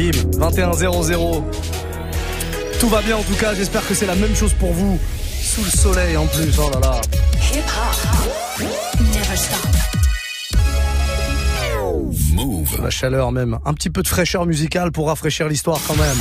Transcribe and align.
Bim, 0.00 0.12
21-0-0. 0.38 1.42
Tout 2.80 2.88
va 2.88 3.02
bien 3.02 3.18
en 3.18 3.22
tout 3.22 3.34
cas, 3.34 3.54
j'espère 3.54 3.86
que 3.86 3.92
c'est 3.92 4.06
la 4.06 4.14
même 4.14 4.34
chose 4.34 4.54
pour 4.54 4.72
vous. 4.72 4.98
Sous 5.42 5.62
le 5.62 5.68
soleil 5.68 6.16
en 6.16 6.26
plus, 6.26 6.58
oh 6.58 6.70
là 6.72 6.80
là. 6.80 7.00
Hip 7.52 7.60
-hop. 7.66 8.64
Never 9.12 9.36
stop. 9.36 9.68
Move. 12.32 12.82
La 12.82 12.88
chaleur 12.88 13.30
même, 13.30 13.58
un 13.66 13.74
petit 13.74 13.90
peu 13.90 14.02
de 14.02 14.08
fraîcheur 14.08 14.46
musicale 14.46 14.90
pour 14.90 15.08
rafraîchir 15.08 15.48
l'histoire 15.48 15.78
quand 15.86 15.96
même. 15.96 16.16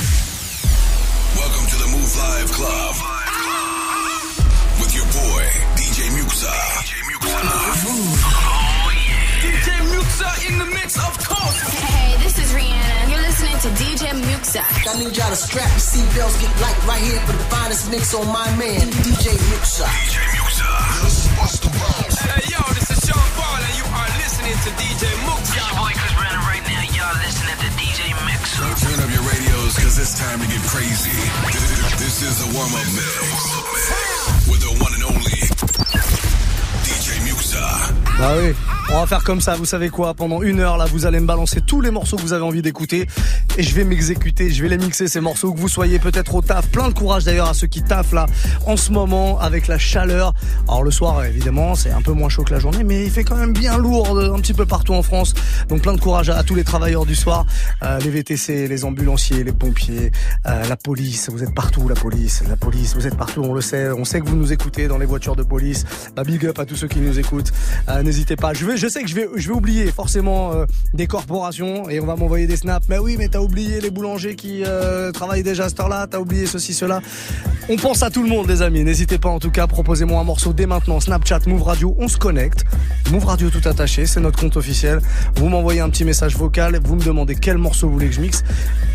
I 14.57 14.97
need 14.97 15.13
y'all 15.13 15.29
to 15.29 15.35
strap 15.37 15.69
your 15.69 15.77
seatbelts, 15.77 16.41
get 16.41 16.49
light 16.57 16.73
right 16.89 17.03
here 17.05 17.21
for 17.21 17.33
the 17.37 17.45
finest 17.53 17.85
mix 17.91 18.15
on 18.17 18.25
my 18.33 18.49
man, 18.57 18.81
DJ 19.05 19.37
Muxa. 19.53 19.85
DJ 19.85 20.25
Muxa. 20.41 20.65
Hey, 22.25 22.49
yo, 22.49 22.57
this 22.73 22.89
is 22.89 22.97
Sean 23.05 23.21
Paul, 23.37 23.61
and 23.61 23.75
you 23.77 23.85
are 23.85 24.09
listening 24.17 24.57
to 24.65 24.73
DJ 24.73 25.05
Muxa. 25.29 25.45
It's 25.45 25.53
your 25.53 25.69
boy 25.77 25.93
Chris 25.93 26.13
Brandon 26.17 26.41
right 26.49 26.65
now. 26.65 26.81
Y'all 26.97 27.13
listening 27.21 27.61
to 27.61 27.69
DJ 27.77 28.09
Muxa. 28.25 28.65
Turn 28.89 28.97
up 29.05 29.11
your 29.13 29.21
radios, 29.21 29.77
cause 29.77 30.01
it's 30.01 30.17
time 30.17 30.41
to 30.41 30.47
get 30.49 30.65
crazy. 30.65 31.13
This 32.01 32.25
is 32.25 32.41
a 32.41 32.49
warm-up 32.57 32.89
mix 32.97 34.49
with 34.49 34.65
the 34.65 34.73
one 34.81 34.97
and 34.97 35.13
only 35.13 35.45
DJ 36.89 37.21
Muxa. 37.21 37.61
Ah 38.17 38.33
oui. 38.33 38.55
On 38.91 38.99
va 38.99 39.05
faire 39.05 39.23
comme 39.23 39.39
ça, 39.39 39.55
vous 39.55 39.65
savez 39.65 39.89
quoi? 39.89 40.15
Pendant 40.15 40.41
une 40.41 40.59
heure, 40.59 40.75
là, 40.75 40.85
vous 40.85 41.05
allez 41.05 41.19
me 41.19 41.27
balancer 41.27 41.61
tous 41.61 41.79
les 41.79 41.91
morceaux 41.91 42.17
que 42.17 42.23
vous 42.23 42.33
avez 42.33 42.43
envie 42.43 42.63
d'écouter 42.63 43.07
et 43.57 43.63
je 43.63 43.75
vais 43.75 43.83
m'exécuter, 43.83 44.49
je 44.49 44.61
vais 44.61 44.69
les 44.69 44.77
mixer 44.77 45.07
ces 45.07 45.19
morceaux 45.19 45.53
que 45.53 45.59
vous 45.59 45.67
soyez 45.67 45.99
peut-être 45.99 46.33
au 46.35 46.41
taf. 46.41 46.67
Plein 46.69 46.89
de 46.89 46.93
courage 46.93 47.25
d'ailleurs 47.25 47.49
à 47.49 47.53
ceux 47.53 47.67
qui 47.67 47.81
taffent 47.81 48.13
là 48.13 48.25
en 48.65 48.77
ce 48.77 48.91
moment 48.91 49.39
avec 49.39 49.67
la 49.67 49.77
chaleur. 49.77 50.33
Alors 50.67 50.83
le 50.83 50.91
soir, 50.91 51.23
évidemment, 51.25 51.75
c'est 51.75 51.91
un 51.91 52.01
peu 52.01 52.11
moins 52.11 52.29
chaud 52.29 52.43
que 52.43 52.53
la 52.53 52.59
journée, 52.59 52.83
mais 52.83 53.05
il 53.05 53.11
fait 53.11 53.23
quand 53.23 53.35
même 53.35 53.53
bien 53.53 53.77
lourd 53.77 54.19
un 54.19 54.39
petit 54.39 54.53
peu 54.53 54.65
partout 54.65 54.93
en 54.93 55.01
France. 55.01 55.33
Donc 55.67 55.81
plein 55.81 55.93
de 55.93 55.99
courage 55.99 56.29
à, 56.29 56.43
tous 56.43 56.55
les 56.55 56.63
travailleurs 56.63 57.05
du 57.05 57.15
soir, 57.15 57.45
euh, 57.83 57.99
les 57.99 58.09
VTC, 58.09 58.67
les 58.67 58.85
ambulanciers, 58.85 59.43
les 59.43 59.51
pompiers, 59.51 60.11
euh, 60.47 60.67
la 60.67 60.77
police. 60.77 61.29
Vous 61.29 61.43
êtes 61.43 61.53
partout, 61.53 61.87
la 61.87 61.95
police, 61.95 62.43
la 62.47 62.55
police. 62.55 62.95
Vous 62.95 63.07
êtes 63.07 63.15
partout, 63.15 63.41
on 63.43 63.53
le 63.53 63.61
sait. 63.61 63.91
On 63.91 64.05
sait 64.05 64.19
que 64.19 64.25
vous 64.25 64.35
nous 64.35 64.51
écoutez 64.53 64.87
dans 64.87 64.97
les 64.97 65.05
voitures 65.05 65.35
de 65.35 65.43
police. 65.43 65.85
Bah, 66.15 66.23
big 66.23 66.45
up 66.45 66.59
à 66.59 66.65
tous 66.65 66.75
ceux 66.75 66.87
qui 66.87 66.99
nous 66.99 67.19
écoutent. 67.19 67.51
Euh, 67.89 68.03
n'hésitez 68.03 68.35
pas. 68.35 68.53
Je 68.53 68.65
vais 68.65 68.77
je 68.77 68.87
sais 68.87 69.01
que 69.01 69.09
je 69.09 69.15
vais, 69.15 69.27
je 69.35 69.47
vais 69.47 69.53
oublier 69.53 69.91
forcément 69.91 70.53
euh, 70.53 70.65
des 70.93 71.07
corporations 71.07 71.89
et 71.89 71.99
on 71.99 72.05
va 72.05 72.15
m'envoyer 72.15 72.47
des 72.47 72.57
snaps. 72.57 72.87
Mais 72.89 72.97
oui, 72.97 73.15
mais 73.17 73.27
oublié 73.41 73.81
les 73.81 73.89
boulangers 73.89 74.35
qui 74.35 74.63
euh, 74.65 75.11
travaillent 75.11 75.43
déjà 75.43 75.65
à 75.65 75.69
cette 75.69 75.79
heure-là, 75.79 76.07
t'as 76.09 76.19
oublié 76.19 76.45
ceci, 76.45 76.73
cela. 76.73 77.01
On 77.69 77.75
pense 77.75 78.01
à 78.01 78.09
tout 78.09 78.23
le 78.23 78.29
monde, 78.29 78.47
les 78.47 78.61
amis. 78.61 78.83
N'hésitez 78.83 79.19
pas 79.19 79.29
en 79.29 79.39
tout 79.39 79.51
cas, 79.51 79.67
proposez-moi 79.67 80.19
un 80.19 80.23
morceau 80.23 80.53
dès 80.53 80.65
maintenant. 80.65 80.99
Snapchat, 80.99 81.41
Move 81.45 81.63
Radio, 81.63 81.95
on 81.99 82.07
se 82.07 82.17
connecte. 82.17 82.65
Move 83.11 83.25
Radio 83.25 83.49
tout 83.49 83.67
attaché, 83.67 84.05
c'est 84.05 84.19
notre 84.19 84.39
compte 84.39 84.57
officiel. 84.57 84.99
Vous 85.35 85.49
m'envoyez 85.49 85.79
un 85.79 85.89
petit 85.89 86.05
message 86.05 86.35
vocal, 86.35 86.79
vous 86.83 86.95
me 86.95 87.03
demandez 87.03 87.35
quel 87.35 87.57
morceau 87.57 87.87
vous 87.87 87.93
voulez 87.93 88.09
que 88.09 88.15
je 88.15 88.21
mixe 88.21 88.43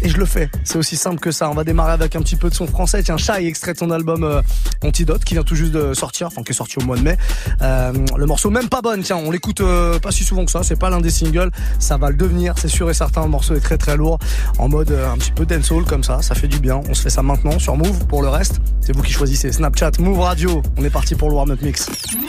et 0.02 0.08
je 0.08 0.16
le 0.18 0.26
fais. 0.26 0.50
C'est 0.64 0.76
aussi 0.78 0.96
simple 0.96 1.20
que 1.20 1.30
ça. 1.30 1.48
On 1.50 1.54
va 1.54 1.64
démarrer 1.64 1.92
avec 1.92 2.16
un 2.16 2.20
petit 2.20 2.36
peu 2.36 2.50
de 2.50 2.54
son 2.54 2.66
français. 2.66 3.02
Tiens, 3.02 3.16
Chai 3.16 3.46
extrait 3.46 3.74
de 3.74 3.78
son 3.78 3.90
album 3.90 4.24
euh, 4.24 4.42
Antidote 4.82 5.24
qui 5.24 5.34
vient 5.34 5.44
tout 5.44 5.54
juste 5.54 5.72
de 5.72 5.94
sortir, 5.94 6.26
enfin 6.26 6.42
qui 6.42 6.50
est 6.50 6.54
sorti 6.54 6.78
au 6.78 6.82
mois 6.82 6.96
de 6.96 7.02
mai. 7.02 7.16
le 7.60 8.26
morceau 8.26 8.50
même 8.50 8.68
pas 8.68 8.82
bonne. 8.82 9.02
Tiens, 9.02 9.16
on 9.16 9.30
l'écoute 9.30 9.62
pas 10.02 10.10
si 10.10 10.24
souvent 10.24 10.44
que 10.44 10.50
ça, 10.50 10.62
c'est 10.62 10.78
pas 10.78 10.90
l'un 10.90 11.00
des 11.00 11.10
singles, 11.10 11.50
ça 11.78 11.96
va 11.96 12.10
le 12.10 12.16
devenir, 12.16 12.54
c'est 12.58 12.68
sûr 12.68 12.90
et 12.90 12.94
certain, 12.94 13.22
le 13.22 13.28
morceau 13.28 13.54
est 13.54 13.60
très 13.60 13.78
très 13.78 13.96
lourd, 13.96 14.18
en 14.58 14.68
mode 14.68 14.90
euh, 14.90 15.12
un 15.12 15.16
petit 15.16 15.32
peu 15.32 15.46
dancehall 15.46 15.84
comme 15.84 16.02
ça, 16.02 16.22
ça 16.22 16.34
fait 16.34 16.48
du 16.48 16.58
bien, 16.58 16.80
on 16.88 16.94
se 16.94 17.02
fait 17.02 17.10
ça 17.10 17.22
maintenant 17.22 17.58
sur 17.58 17.76
Move, 17.76 18.06
pour 18.06 18.22
le 18.22 18.28
reste, 18.28 18.60
c'est 18.80 18.94
vous 18.94 19.02
qui 19.02 19.12
choisissez, 19.12 19.52
Snapchat, 19.52 19.92
Move 19.98 20.20
Radio, 20.20 20.62
on 20.76 20.84
est 20.84 20.90
parti 20.90 21.14
pour 21.14 21.28
le 21.28 21.34
warm-up 21.34 21.60
mix. 21.62 21.88
J'aime 22.10 22.20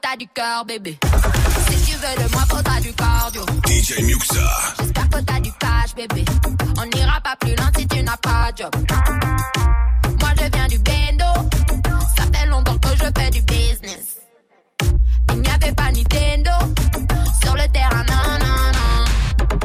t'as 0.00 0.16
du 0.16 0.26
cœur, 0.28 0.64
bébé. 0.64 0.98
Si 1.70 1.90
tu 1.90 1.96
veux 1.96 2.24
de 2.24 2.32
moi, 2.32 2.42
faut 2.48 2.62
t'as 2.62 2.80
du 2.80 2.92
cardio. 2.92 3.42
DJ 3.66 4.02
Muxa. 4.02 4.40
J'espère 4.78 5.08
que 5.08 5.20
t'as 5.20 5.40
du 5.40 5.52
cash, 5.52 5.94
bébé. 5.94 6.24
On 6.78 6.86
n'ira 6.96 7.20
pas 7.20 7.36
plus 7.40 7.54
loin 7.54 7.70
si 7.76 7.86
tu 7.86 8.02
n'as 8.02 8.16
pas 8.16 8.52
de 8.52 8.58
job. 8.58 8.74
Moi, 10.20 10.30
je 10.36 10.56
viens 10.56 10.66
du 10.68 10.78
bendo. 10.78 11.48
Ça 12.16 12.24
fait 12.32 12.46
longtemps 12.46 12.78
que 12.78 12.88
je 12.96 13.20
fais 13.20 13.30
du 13.30 13.42
business. 13.42 14.16
Il 15.32 15.40
n'y 15.40 15.48
avait 15.48 15.72
pas 15.72 15.90
Nintendo. 15.92 16.50
Sur 17.42 17.54
le 17.54 17.68
terrain, 17.72 18.04
non, 18.08 18.38
non, 18.44 18.72
non. 18.76 19.04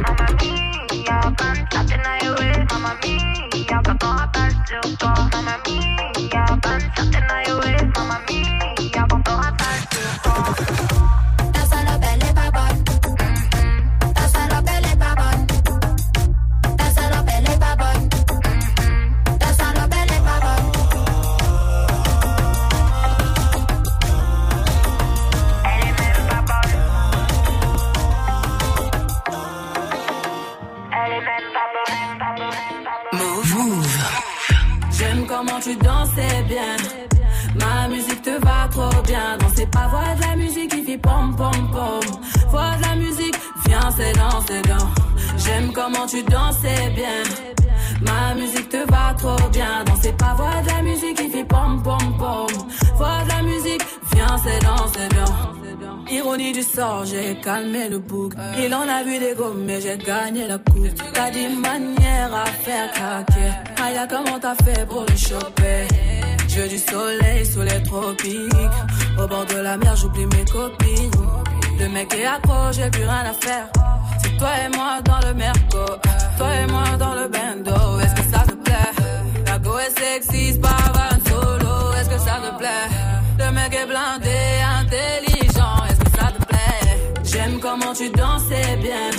Mamma 0.02 0.26
mia, 0.42 1.22
quand 1.22 1.34
t'appelles 1.70 2.68
Mamma 2.70 2.96
mia, 3.04 3.82
quand 3.84 4.04
on 4.04 4.16
rappelle 4.18 4.56
sur 4.68 4.98
toi. 4.98 5.11
Comment 45.92 46.08
tu 46.08 46.24
dansais 46.24 46.90
bien. 46.96 47.24
Ma 48.02 48.34
musique 48.36 48.70
te 48.70 48.90
va 48.92 49.14
trop 49.18 49.50
bien. 49.50 49.84
Danser 49.86 50.14
pas, 50.14 50.34
voix 50.36 50.62
de 50.64 50.68
la 50.68 50.82
musique 50.82 51.18
qui 51.18 51.30
fait 51.30 51.44
pom 51.44 51.82
pom 51.84 52.18
pom. 52.18 52.48
Voix 52.96 53.24
de 53.24 53.30
la 53.30 53.42
musique, 53.44 53.82
viens, 54.14 54.38
c'est 54.44 54.62
danser 54.64 55.08
bien. 55.10 55.26
Ironie 56.12 56.52
du 56.52 56.62
sort, 56.62 57.06
j'ai 57.06 57.40
calmé 57.42 57.88
le 57.90 58.00
bouc. 58.00 58.34
Il 58.58 58.74
en 58.74 58.88
a 58.88 59.04
vu 59.04 59.18
des 59.20 59.34
gommes, 59.36 59.64
mais 59.66 59.80
j'ai 59.80 59.98
gagné 59.98 60.48
la 60.48 60.58
coupe. 60.58 60.90
T'as 61.14 61.32
dit 61.32 61.48
manière 61.48 62.34
à 62.34 62.46
faire 62.46 62.92
craquer. 62.92 63.52
Aïe, 63.82 64.08
comment 64.10 64.40
t'as 64.40 64.56
fait 64.56 64.86
pour 64.88 65.06
le 65.08 65.16
choper? 65.16 65.88
Je 66.50 66.60
veux 66.60 66.68
du 66.68 66.78
soleil 66.78 67.46
sous 67.46 67.62
les 67.62 67.82
tropiques. 67.84 68.78
Au 69.18 69.28
bord 69.28 69.46
de 69.46 69.58
la 69.58 69.78
mer, 69.78 69.96
j'oublie 69.96 70.26
mes 70.26 70.46
copines. 70.46 71.12
Le 71.80 71.88
mec 71.90 72.14
est 72.14 72.26
accro, 72.26 72.72
j'ai 72.74 72.90
plus 72.90 73.04
rien 73.04 73.26
à 73.30 73.34
faire. 73.34 73.70
Toi 74.42 74.50
et 74.66 74.76
moi 74.76 75.00
dans 75.06 75.20
le 75.28 75.36
merco. 75.36 75.86
Toi 76.36 76.56
et 76.56 76.66
moi 76.66 76.98
dans 76.98 77.14
le 77.14 77.28
bendo. 77.28 78.00
Est-ce 78.00 78.16
que 78.16 78.36
ça 78.36 78.40
te 78.40 78.54
plaît? 78.54 78.92
La 79.46 79.60
go 79.60 79.78
est 79.78 79.96
sexy, 80.00 80.54
c'est 80.54 80.60
pas 80.60 80.70
un 80.70 81.30
solo. 81.30 81.94
Est-ce 81.94 82.10
que 82.10 82.18
ça 82.18 82.40
te 82.44 82.58
plaît? 82.58 82.90
Le 83.38 83.52
mec 83.52 83.72
est 83.72 83.86
blindé, 83.86 84.40
intelligent. 84.82 85.86
Est-ce 85.88 86.00
que 86.00 86.18
ça 86.18 86.32
te 86.32 86.44
plaît? 86.44 87.24
J'aime 87.24 87.60
comment 87.60 87.94
tu 87.94 88.10
dansais 88.10 88.78
bien. 88.82 89.12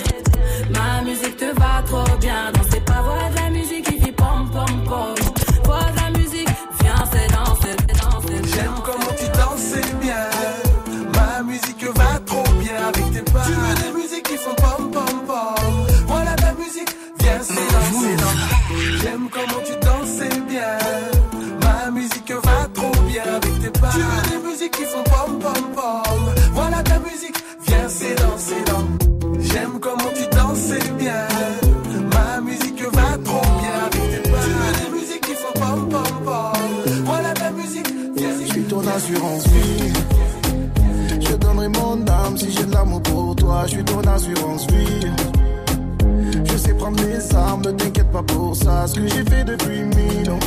Ma 0.74 1.02
musique 1.02 1.36
te 1.36 1.54
va 1.56 1.82
trop 1.86 2.16
bien. 2.18 2.50
Danser 2.54 2.80
pas, 2.80 3.02
voix 3.02 3.28
de 3.30 3.36
la 3.36 3.50
musique 3.50 3.84
qui 3.84 4.00
fait 4.00 4.10
pom 4.10 4.50
pom 4.50 4.84
pom. 4.88 5.14
Voix 5.62 5.84
de 5.92 6.00
la 6.00 6.18
musique, 6.18 6.48
viens, 6.80 7.04
c'est 7.12 7.28
danser, 7.32 7.76
c'est 7.78 8.02
danser. 8.02 8.42
J'aime 8.56 8.74
comment 8.84 9.14
tu 9.16 9.26
dansais 9.38 9.94
bien. 10.00 10.26
Ma 11.14 11.44
musique 11.44 11.84
va 11.94 12.18
trop 12.26 12.42
bien 12.54 12.88
avec 12.88 13.12
tes 13.12 13.32
pas. 13.32 13.44
Comment 19.46 19.62
tu 19.64 19.72
dansais 19.84 20.40
bien. 20.48 20.78
Ma 21.62 21.90
musique 21.90 22.30
va 22.30 22.68
trop 22.74 23.02
bien 23.06 23.22
avec 23.22 23.60
tes 23.60 23.80
pas. 23.80 23.90
Tu 23.92 23.98
veux 23.98 24.30
des 24.30 24.48
musiques 24.48 24.72
qui 24.72 24.84
font 24.84 25.02
pom 25.04 25.38
pom 25.38 25.64
pom. 25.74 26.34
Voilà 26.52 26.82
ta 26.82 26.98
musique, 26.98 27.36
viens 27.66 27.88
c'est 27.88 28.14
danser 28.14 28.62
dans. 28.66 29.40
J'aime 29.40 29.78
comment 29.80 30.10
tu 30.14 30.36
dansais 30.36 30.90
bien. 30.98 31.26
Ma 32.12 32.40
musique 32.40 32.82
va 32.82 33.18
trop 33.24 33.42
bien 33.60 33.78
avec 33.86 34.22
tes 34.22 34.30
pas. 34.30 34.38
Tu 34.44 34.50
veux 34.50 34.84
des 34.84 35.00
musiques 35.00 35.20
qui 35.20 35.34
font 35.34 35.60
pom 35.60 35.88
pom 35.88 36.24
pom. 36.24 37.04
Voilà 37.04 37.32
ta 37.34 37.50
musique, 37.50 37.88
viens 38.16 38.30
Je 38.40 38.52
suis 38.52 38.62
ton 38.64 38.86
assurance 38.86 39.46
vie. 39.48 39.92
Je 41.20 41.34
donnerai 41.36 41.68
mon 41.68 42.06
âme 42.06 42.36
si 42.36 42.50
j'ai 42.52 42.64
de 42.64 42.72
l'amour 42.72 43.02
pour 43.02 43.36
toi. 43.36 43.62
Je 43.66 43.72
suis 43.72 43.84
ton 43.84 44.00
assurance 44.00 44.66
vie. 44.68 45.31
Prendre 46.82 47.00
mes 47.06 47.36
armes, 47.36 47.62
ne 47.62 47.70
t'inquiète 47.70 48.10
pas 48.10 48.24
pour 48.24 48.56
ça. 48.56 48.88
Ce 48.88 48.96
que 48.96 49.06
j'ai 49.06 49.24
fait 49.24 49.44
depuis 49.44 49.82
mille 49.84 50.28
ans, 50.32 50.40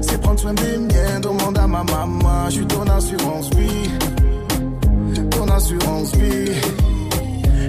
c'est 0.00 0.20
prendre 0.20 0.38
soin 0.38 0.54
des 0.54 0.78
miens. 0.78 1.18
Demande 1.20 1.58
à 1.58 1.66
ma 1.66 1.82
maman. 1.82 2.44
Je 2.46 2.52
suis 2.52 2.66
ton 2.66 2.82
assurance 2.82 3.50
vie. 3.50 3.90
Ton 5.28 5.48
assurance 5.48 6.14
vie. 6.14 6.52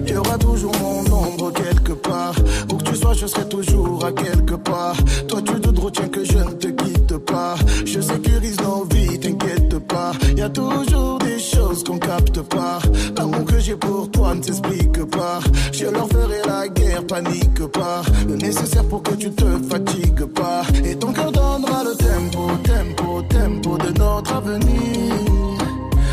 Il 0.10 0.16
y 0.16 0.18
aura 0.18 0.40
toujours 0.40 0.72
mon 0.82 1.02
ombre 1.14 1.54
quelque 1.54 1.94
part. 1.94 2.34
Où 2.72 2.78
que 2.78 2.84
tu 2.84 2.96
sois, 2.96 3.14
je 3.14 3.28
serai 3.28 3.48
toujours 3.48 4.04
à 4.04 4.12
quelque 4.12 4.56
part. 4.56 4.96
Toi, 5.28 5.40
tu 5.44 5.54
te 5.62 5.82
retiens 5.82 6.08
que 6.08 6.24
je 6.24 6.38
ne 6.38 6.52
te 6.52 6.68
quitte 6.68 7.18
pas. 7.18 7.56
Je 7.86 8.02
sécurise 8.02 8.60
nos 8.60 8.86
vies, 8.86 9.20
t'inquiète 9.20 9.78
pas. 9.88 10.12
Y 10.36 10.42
a 10.42 10.50
toujours 10.50 11.20
des 11.20 11.38
choses 11.38 11.84
qu'on 11.84 12.00
capte 12.00 12.42
pas. 12.42 12.80
L'amour 13.18 13.46
que 13.46 13.60
j'ai 13.60 13.76
pour 13.76 14.10
toi 14.10 14.34
ne 14.34 14.42
s'explique 14.42 15.06
pas. 15.12 15.42
Je 15.72 15.86
leur 15.86 16.08
ferai 16.10 16.42
la 16.48 16.68
guerre, 16.68 17.06
panique 17.06 17.68
pas. 17.68 18.02
Le 18.28 18.36
nécessaire 18.36 18.86
pour 18.86 19.04
que 19.04 19.14
tu 19.14 19.30
te 19.30 19.46
fatigues 19.70 20.26
pas. 20.26 20.64
Et 20.84 20.96
ton 20.96 21.14
cœur 21.14 21.32
donnera 21.32 21.84
le 21.84 21.96
tempo, 21.96 22.50
tempo, 22.64 23.22
tempo 23.30 23.78
de 23.78 24.00
notre 24.00 24.34
avenir. 24.34 25.14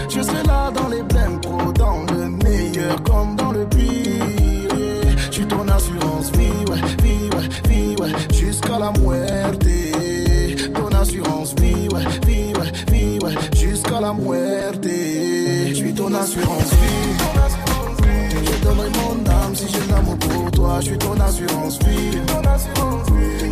Je 0.09 0.21
serai 0.21 0.43
là 0.47 0.71
dans 0.71 0.89
les 0.89 1.03
blèmes 1.03 1.41
pro, 1.41 1.73
dans 1.73 2.03
le 2.13 2.29
meilleur 2.29 3.03
comme 3.03 3.36
Je 3.57 5.33
suis 5.33 5.47
ton 5.47 5.67
assurance 5.69 6.31
vie, 6.33 6.65
ouais, 6.71 6.81
vie, 7.03 7.31
ouais, 7.35 7.49
vie, 7.69 7.97
ouais, 8.01 8.11
jusqu'à 8.35 8.79
la 8.79 8.93
muerte. 9.01 9.67
Ton 10.75 10.89
assurance 10.99 11.55
vie, 11.59 11.89
ouais, 11.89 12.05
vie, 12.27 12.53
ouais, 12.55 12.73
vie, 12.93 13.19
ouais, 13.25 13.35
jusqu'à 13.57 14.01
la 14.01 14.13
muerte. 14.13 14.85
Je 14.85 15.75
suis 15.75 15.95
ton 15.95 16.13
assurance 16.13 16.71
vie. 16.71 17.17
Je 18.45 18.65
donnerai 18.65 18.89
mon 18.91 19.31
âme 19.31 19.55
si 19.55 19.67
j'ai 19.73 19.93
l'amour 19.93 20.19
pour 20.19 20.51
toi. 20.51 20.79
Je 20.81 20.87
suis 20.87 20.99
ton 20.99 21.19
assurance 21.19 21.79
vie. 21.79 22.19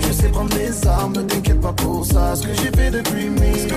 Je 0.07 0.13
sais 0.13 0.29
prendre 0.29 0.55
les 0.57 0.87
armes, 0.87 1.15
ne 1.17 1.23
t'inquiète 1.23 1.61
pas 1.61 1.73
pour 1.73 2.05
ça. 2.05 2.37
Ce 2.37 2.43
que 2.43 2.55
j'ai 2.55 2.71
fait 2.77 2.91
depuis 2.91 3.31
mille. 3.31 3.75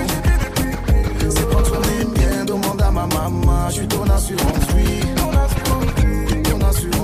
C'est 1.30 1.48
prendre 1.48 1.66
soin 1.66 1.80
des 1.80 2.04
miens, 2.04 2.44
demande 2.44 2.82
à 2.82 2.90
ma 2.90 3.06
maman. 3.06 3.68
Je 3.70 3.74
suis 3.74 3.88
ton 3.88 4.04
assurance 4.04 4.66
vie. 4.76 5.17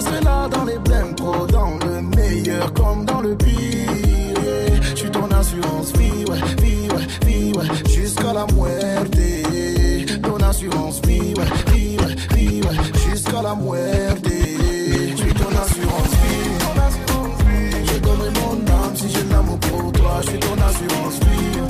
Je 0.00 0.06
serai 0.06 0.20
là 0.22 0.48
dans 0.48 0.64
les 0.64 0.78
blèmes 0.78 1.14
pro, 1.14 1.46
dans 1.46 1.76
le 1.84 2.00
meilleur 2.00 2.72
comme 2.72 3.04
dans 3.04 3.20
le 3.20 3.36
pire. 3.36 3.52
Je 4.94 4.96
suis 4.96 5.10
ton 5.10 5.28
assurance 5.30 5.92
vie, 5.92 6.24
ouais, 6.24 6.38
vie, 6.62 6.88
ouais, 6.88 7.26
vie, 7.26 7.52
ouais, 7.52 7.66
jusqu'à 7.86 8.32
la 8.32 8.46
muerte. 8.54 9.18
Ton 10.22 10.36
assurance 10.38 11.02
vie, 11.06 11.34
ouais, 11.36 11.74
vie, 11.74 11.98
ouais, 11.98 12.14
vie, 12.34 12.62
ouais, 12.62 13.10
jusqu'à 13.10 13.42
la 13.42 13.54
muerte. 13.54 14.24
Je 14.24 15.16
suis 15.16 15.34
ton 15.34 15.50
assurance 15.50 16.12
vie. 16.22 16.48
Je 17.84 17.98
donnerai 17.98 18.30
mon 18.40 18.72
âme 18.72 18.96
si 18.96 19.10
j'ai 19.10 19.24
l'amour 19.30 19.58
pour 19.58 19.92
toi. 19.92 20.20
Je 20.22 20.30
suis 20.30 20.38
ton 20.38 20.54
assurance 20.54 21.20
vie. 21.20 21.60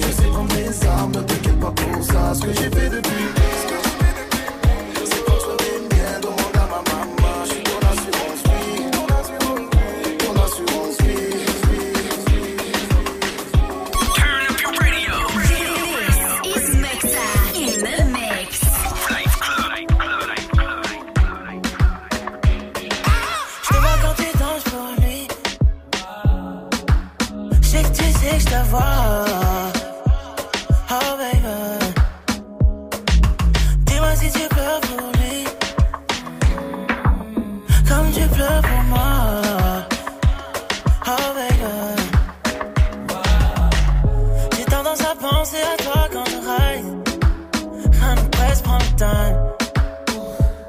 Je 0.00 0.12
sais 0.12 0.28
prendre 0.28 0.52
mes 0.56 0.86
armes, 0.88 1.12
ne 1.12 1.20
t'inquiète 1.20 1.60
pas 1.60 1.70
pour 1.70 2.02
ça. 2.02 2.34
Ce 2.34 2.40
que 2.40 2.52
j'ai 2.52 2.68
fait 2.68 2.90
depuis. 2.90 3.85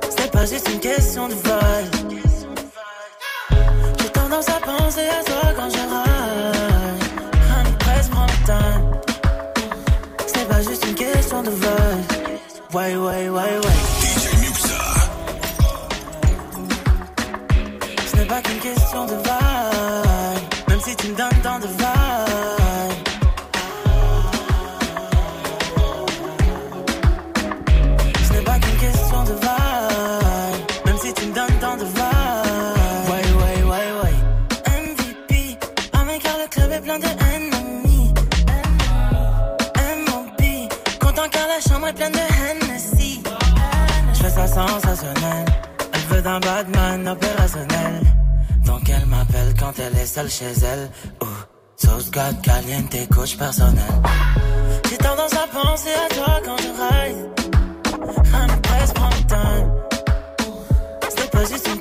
C'est 0.09 0.31
pas 0.31 0.45
juste 0.45 0.69
une 0.73 0.79
question 0.79 1.27
de 1.27 1.33
vibe. 1.33 2.21
J'ai 3.99 4.09
tendance 4.09 4.49
à 4.49 4.59
penser 4.59 5.07
à 5.19 5.23
toi 5.23 5.53
quand 5.55 5.69
je 5.69 5.83
râle. 5.93 6.99
Un 7.59 7.71
presse 7.79 8.09
temps. 8.45 8.81
C'est 10.25 10.47
pas 10.47 10.61
juste 10.61 10.85
une 10.85 10.95
question 10.95 11.43
de 11.43 11.49
vibe. 11.49 12.73
Ouais, 12.73 12.95
ouais, 12.95 13.29
ouais, 13.29 13.57
ouais. 13.63 13.76
D'un 46.37 46.49
Batman 46.51 47.07
opérationnel. 47.07 48.01
Donc 48.65 48.87
elle 48.89 49.05
m'appelle 49.07 49.53
quand 49.59 49.73
elle 49.79 49.97
est 49.97 50.05
seule 50.05 50.29
chez 50.29 50.51
elle. 50.63 50.91
Oh, 51.21 51.25
sauce 51.77 52.11
God 52.11 52.41
caliente, 52.43 53.09
coach 53.09 53.37
personnel. 53.37 53.83
J'ai 54.87 54.97
tendance 54.97 55.33
à 55.33 55.47
penser 55.47 55.89
à 55.89 56.13
toi 56.13 56.39
quand 56.45 56.57
je 56.57 56.67
ride. 56.83 57.25
I'm 58.33 58.61
press 58.61 58.93
prends 58.93 59.09
le 59.09 59.25
time. 59.25 59.71
C'est 61.09 61.31
pas 61.31 61.45
juste 61.45 61.76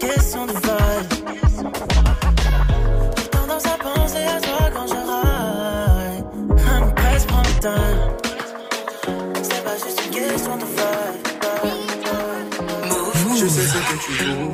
sais 13.57 13.69
ce 13.69 13.79
que 13.93 13.97
tu 14.05 14.13
veux. 14.25 14.51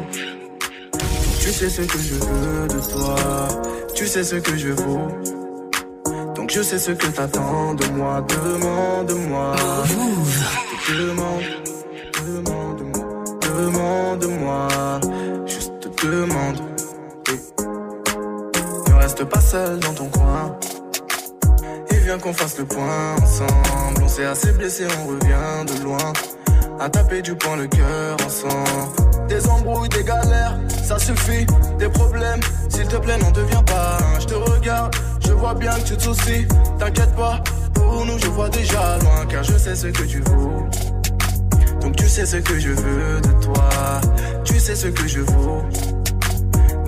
Tu 1.41 1.53
sais 1.53 1.71
ce 1.71 1.83
que 1.83 1.99
je 1.99 2.15
veux 2.15 2.69
de 2.69 2.81
toi. 2.93 3.17
Tu 3.95 4.07
sais 4.07 4.23
ce 4.23 4.37
que 4.37 4.57
je 4.57 4.69
vaux. 4.69 5.09
Donc 6.35 6.51
je 6.51 6.63
sais 6.63 6.79
ce 6.79 6.93
que 6.93 7.07
t'attends 7.09 7.75
de 7.75 7.87
moi. 7.89 8.25
Demande-moi. 8.29 9.57
Demande, 10.89 11.43
demande-moi. 12.27 13.03
Demande-moi. 13.41 14.69
Juste 15.47 15.73
demande. 16.03 16.61
Ne 18.89 18.95
reste 18.95 19.25
pas 19.25 19.41
seul 19.41 19.79
dans 19.81 19.95
ton 19.95 20.09
coin. 20.09 20.57
Et 21.91 21.97
viens 21.97 22.19
qu'on 22.19 22.33
fasse 22.33 22.59
le 22.59 22.65
point 22.65 23.17
ensemble. 23.21 24.03
On 24.03 24.09
s'est 24.09 24.25
assez 24.25 24.53
blessé, 24.53 24.87
on 25.03 25.09
revient 25.09 25.75
de 25.75 25.83
loin. 25.83 26.13
À 26.83 26.91
taper 26.91 27.23
du 27.23 27.37
poing 27.37 27.55
le 27.55 27.69
cœur 27.69 28.17
ensemble. 28.27 29.29
Des 29.29 29.47
embrouilles, 29.49 29.89
des 29.91 30.03
galères, 30.03 30.59
ça 30.85 30.99
suffit. 30.99 31.47
Des 31.79 31.89
problèmes, 31.89 32.41
s'il 32.69 32.89
te 32.89 32.97
plaît, 32.97 33.17
n'en 33.19 33.31
deviens 33.31 33.63
pas. 33.63 33.99
Je 34.19 34.27
te 34.27 34.35
regarde, 34.35 34.93
je 35.25 35.31
vois 35.31 35.55
bien 35.55 35.71
que 35.75 35.85
tu 35.85 35.97
te 35.97 36.03
soucies. 36.03 36.45
T'inquiète 36.81 37.15
pas, 37.15 37.41
pour 37.73 38.05
nous, 38.05 38.19
je 38.19 38.27
vois 38.27 38.49
déjà 38.49 38.99
loin. 38.99 39.25
Car 39.29 39.45
je 39.45 39.57
sais 39.57 39.77
ce 39.77 39.87
que 39.87 40.03
tu 40.03 40.23
vaux. 40.23 40.69
Donc 41.83 41.95
tu 41.95 42.09
sais 42.09 42.27
ce 42.27 42.39
que 42.39 42.59
je 42.59 42.71
veux 42.71 43.21
de 43.21 43.45
toi. 43.45 43.69
Tu 44.45 44.59
sais 44.59 44.75
ce 44.75 44.89
que 44.89 45.07
je 45.07 45.21
vaux. 45.21 45.63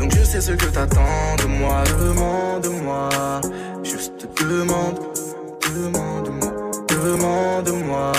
Donc 0.01 0.13
je 0.13 0.25
sais 0.25 0.41
ce 0.41 0.51
que 0.51 0.67
t'attends 0.67 1.37
de 1.39 1.47
moi. 1.47 1.85
Demande-moi. 2.01 3.11
Juste 3.85 4.27
demande. 4.41 4.99
Demande-moi. 5.73 6.53
Demande-moi. 6.89 8.13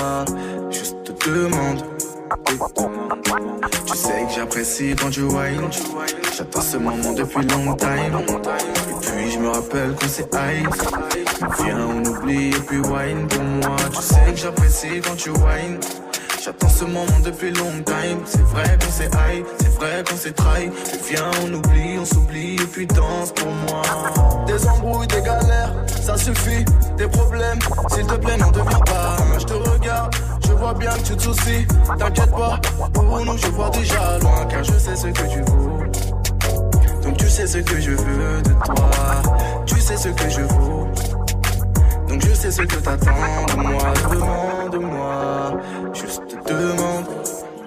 Tu 1.25 1.31
sais 3.97 4.25
que 4.27 4.33
j'apprécie 4.35 4.95
quand 4.95 5.09
tu 5.09 5.21
whine. 5.21 5.71
J'attends 6.37 6.61
ce 6.61 6.77
moment 6.77 7.13
depuis 7.13 7.43
long 7.47 7.73
time. 7.73 8.19
Et 8.89 8.93
puis 9.01 9.31
je 9.31 9.39
me 9.39 9.49
rappelle 9.49 9.95
qu'on 9.95 10.07
s'est 10.07 10.29
high. 10.33 10.67
Viens, 11.63 11.87
on 11.87 12.05
oublie 12.05 12.49
et 12.49 12.59
puis 12.67 12.77
wine 12.77 13.27
pour 13.27 13.41
moi. 13.41 13.75
Tu 13.91 14.01
sais 14.03 14.31
que 14.33 14.37
j'apprécie 14.37 15.01
quand 15.03 15.15
tu 15.15 15.31
whine. 15.31 15.79
J'attends 16.45 16.69
ce 16.69 16.85
moment 16.85 17.19
depuis 17.23 17.49
long 17.53 17.71
time. 17.83 18.19
C'est 18.25 18.43
vrai 18.43 18.77
qu'on 18.79 18.91
s'est 18.91 19.05
high, 19.05 19.43
c'est 19.57 19.73
vrai 19.77 20.03
qu'on 20.07 20.15
s'est 20.15 20.31
trahi. 20.31 20.67
Mais 20.67 20.99
viens, 21.09 21.31
on 21.43 21.53
oublie, 21.55 21.97
on 21.99 22.05
s'oublie 22.05 22.53
et 22.53 22.67
puis 22.71 22.85
danse 22.85 23.31
pour 23.31 23.51
moi. 23.51 23.81
Des 24.45 24.67
embrouilles, 24.67 25.07
des 25.07 25.23
galères, 25.23 25.73
ça 25.87 26.15
suffit. 26.15 26.63
Des 26.97 27.07
problèmes, 27.07 27.57
s'il 27.87 28.05
te 28.05 28.13
plaît, 28.13 28.37
n'en 28.37 28.51
deviens 28.51 28.79
pas. 28.79 29.17
Je 29.39 29.45
te 29.45 29.53
regarde, 29.53 30.15
je 30.45 30.51
vois 30.51 30.75
bien 30.75 30.91
que 30.91 31.01
tu 31.01 31.15
te 31.15 31.23
soucies. 31.23 31.65
T'inquiète 31.97 32.29
pas, 32.29 32.59
pour 32.93 33.25
nous, 33.25 33.37
je 33.39 33.47
vois 33.47 33.71
déjà 33.71 34.19
loin. 34.19 34.45
Car 34.47 34.63
je 34.63 34.77
sais 34.77 34.95
ce 34.95 35.07
que 35.07 35.27
tu 35.27 35.41
vaux. 35.41 35.79
Donc 37.01 37.17
tu 37.17 37.27
sais 37.27 37.47
ce 37.47 37.57
que 37.57 37.81
je 37.81 37.91
veux 37.91 38.41
de 38.43 38.51
toi. 38.63 38.91
Tu 39.65 39.79
sais 39.79 39.97
ce 39.97 40.09
que 40.09 40.29
je 40.29 40.41
vaux. 40.41 40.87
Donc 42.07 42.21
je 42.21 42.33
sais 42.35 42.51
ce 42.51 42.61
que 42.61 42.75
t'attends 42.75 43.45
de 43.47 43.61
moi. 43.63 43.93
Demande-moi. 44.11 44.84
Juste 45.95 46.21
demande. 46.45 47.05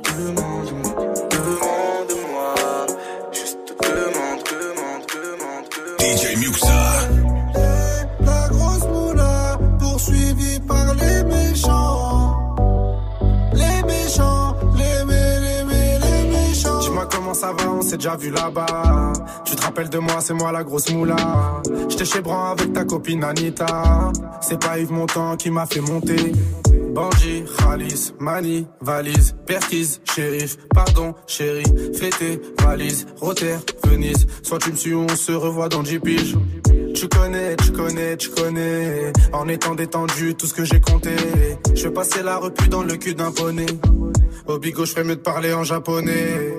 Demande-moi. 0.05 0.93
Demande-moi. 1.31 2.55
Juste 3.33 3.59
demande, 3.81 4.43
demande, 4.53 5.05
demande, 5.15 5.67
demande. 5.73 6.21
DJ 6.21 6.37
Muxa. 6.37 6.83
La 8.21 8.49
grosse 8.49 8.87
moula 8.87 9.59
poursuivie 9.79 10.61
par 10.61 10.95
les 10.95 11.25
méchants. 11.25 12.37
Les 13.55 13.83
méchants, 13.87 14.55
les 14.77 15.05
mé, 15.07 15.23
les 15.41 15.65
mé, 15.65 15.99
les 15.99 16.23
méchants. 16.31 16.81
Dis-moi 16.81 17.09
comment 17.11 17.35
ça 17.35 17.53
va, 17.53 17.71
on 17.71 17.83
s'est 17.83 17.97
déjà 17.97 18.17
vu 18.17 18.31
là-bas. 18.31 19.13
Tu 19.47 19.57
te 19.57 19.63
rappelles 19.63 19.89
de 19.89 19.99
moi, 19.99 20.17
c'est 20.21 20.35
moi 20.35 20.53
la 20.53 20.65
grosse 20.65 20.93
moula. 20.93 21.63
J'étais 21.89 22.05
chez 22.05 22.21
Bran 22.21 22.51
avec 22.51 22.75
ta 22.75 22.85
copine 22.85 23.25
Anita. 23.25 24.13
C'est 24.43 24.61
pas 24.61 24.79
Yves 24.79 24.93
Montand 24.93 25.37
qui 25.37 25.51
m'a 25.51 25.65
fait 25.65 25.81
monter. 25.81 26.33
Bandit, 26.99 27.45
Khalis, 27.57 28.13
Mani, 28.19 28.67
valise, 28.81 29.37
Perquise, 29.47 30.01
shérif, 30.13 30.57
pardon, 30.75 31.15
chérie, 31.29 31.63
fêté, 31.95 32.41
valise, 32.61 33.07
Rotter, 33.21 33.57
Venise. 33.85 34.27
Soit 34.43 34.59
tu 34.59 34.73
me 34.73 34.77
suis 34.77 34.95
on 34.95 35.07
se 35.07 35.31
revoit 35.31 35.69
dans 35.69 35.85
10 35.85 36.01
piges. 36.01 36.35
Tu 36.97 37.07
connais, 37.07 37.55
tu 37.55 37.71
connais, 37.71 38.17
tu 38.17 38.31
connais. 38.31 39.13
En 39.33 39.47
étant 39.47 39.77
détendu, 39.77 40.35
tout 40.35 40.47
ce 40.47 40.55
que 40.55 40.65
j'ai 40.65 40.81
compté. 40.81 41.15
Je 41.73 41.85
vais 41.85 41.95
passer 41.95 42.25
la 42.25 42.37
repu 42.37 42.69
dans 42.69 42.83
le 42.83 42.97
cul 42.97 43.15
d'un 43.15 43.31
poney. 43.31 43.67
Au 44.49 44.59
bigot, 44.59 44.85
je 44.85 44.91
ferais 44.91 45.05
mieux 45.05 45.15
de 45.15 45.21
parler 45.21 45.53
en 45.53 45.63
japonais. 45.63 46.59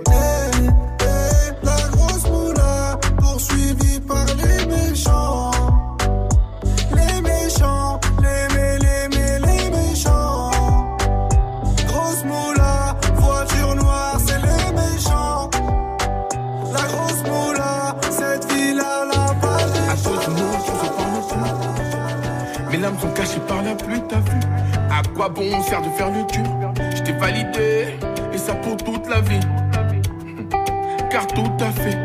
Quoi 25.35 25.45
bon 25.45 25.61
sert 25.61 25.81
de 25.81 25.89
faire 25.89 26.09
le 26.09 26.23
dur 26.31 26.73
Je 26.95 27.03
t'ai 27.03 27.11
validé, 27.11 27.97
et 28.33 28.37
ça 28.37 28.55
pour 28.55 28.77
toute 28.77 29.07
la 29.07 29.21
vie. 29.21 29.39
Car 31.11 31.27
tout 31.27 31.51
à 31.59 31.71
fait, 31.71 31.97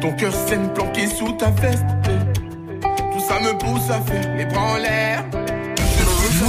ton 0.00 0.12
cœur 0.12 0.32
saigne 0.34 0.68
planqué 0.74 1.06
sous 1.06 1.32
ta 1.32 1.50
veste. 1.50 1.84
Tout 3.12 3.20
ça 3.20 3.40
me 3.40 3.56
pousse 3.58 3.90
à 3.90 4.00
faire 4.00 4.36
les 4.36 4.44
bras 4.44 4.72
en 4.72 4.76
l'air. 4.76 5.24
Ça 6.38 6.46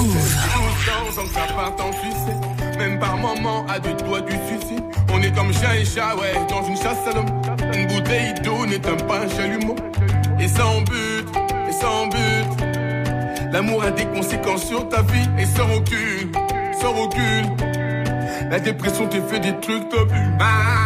en. 1.80 2.78
Même 2.78 3.00
par 3.00 3.18
moment, 3.18 3.66
à 3.68 3.80
deux 3.80 3.94
doigts 3.94 4.22
du 4.22 4.34
suicide. 4.48 4.84
On 5.14 5.22
est 5.22 5.32
comme 5.32 5.54
chien 5.54 5.74
et 5.74 5.86
chat, 5.86 6.16
ouais, 6.16 6.34
dans 6.50 6.64
une 6.64 6.78
chasse 6.78 7.08
à 7.10 7.16
l'homme. 7.16 7.42
Une 7.74 7.88
bouteille 7.88 8.34
d'eau 8.44 8.66
n'éteint 8.66 8.96
pas 9.08 9.20
un 9.20 9.30
chalumeau. 9.30 9.76
Et 10.40 10.44
et 10.44 10.48
sans 10.48 10.82
but. 10.82 11.21
L'amour 13.52 13.84
a 13.84 13.92
des 13.92 14.06
conséquences 14.06 14.66
sur 14.66 14.88
ta 14.88 15.02
vie 15.02 15.28
et 15.38 15.46
sans 15.46 15.70
aucune, 15.76 16.32
sans 16.80 16.96
aucune. 16.96 17.58
La 18.50 18.60
dépression 18.60 19.08
te 19.08 19.20
fait 19.22 19.42
des 19.42 19.60
trucs 19.60 19.92
vu. 19.92 20.34
Ah, 20.40 20.86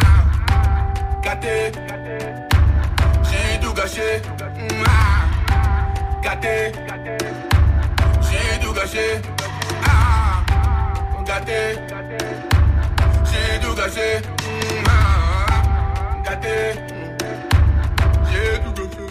gâté, 1.22 1.70
j'ai 3.22 3.60
tout 3.60 3.72
gâché. 3.72 4.20
Ah, 4.84 5.26
gâté, 6.20 6.72
j'ai 8.22 8.58
tout 8.58 8.72
gâché. 8.72 9.20
Ah, 9.84 10.42
gâté, 11.24 11.78
j'ai 13.24 13.60
tout 13.60 13.74
gâché. 13.76 14.22
Ah, 14.88 15.62
gâté, 16.24 16.80
j'ai 18.28 18.58
tout 18.60 18.72
gâché. 18.72 19.06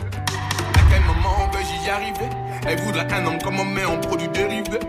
À 0.74 0.80
quel 0.92 1.04
moment 1.04 1.50
vais-je 1.54 1.88
y 1.88 1.90
arriver? 1.90 2.35
Elle 2.68 2.80
voudrait 2.80 3.08
un 3.14 3.26
homme 3.28 3.38
comme 3.44 3.60
un 3.60 3.66
mais 3.66 3.86
en 3.86 3.98
produit 4.00 4.28
dérivé. 4.30 4.80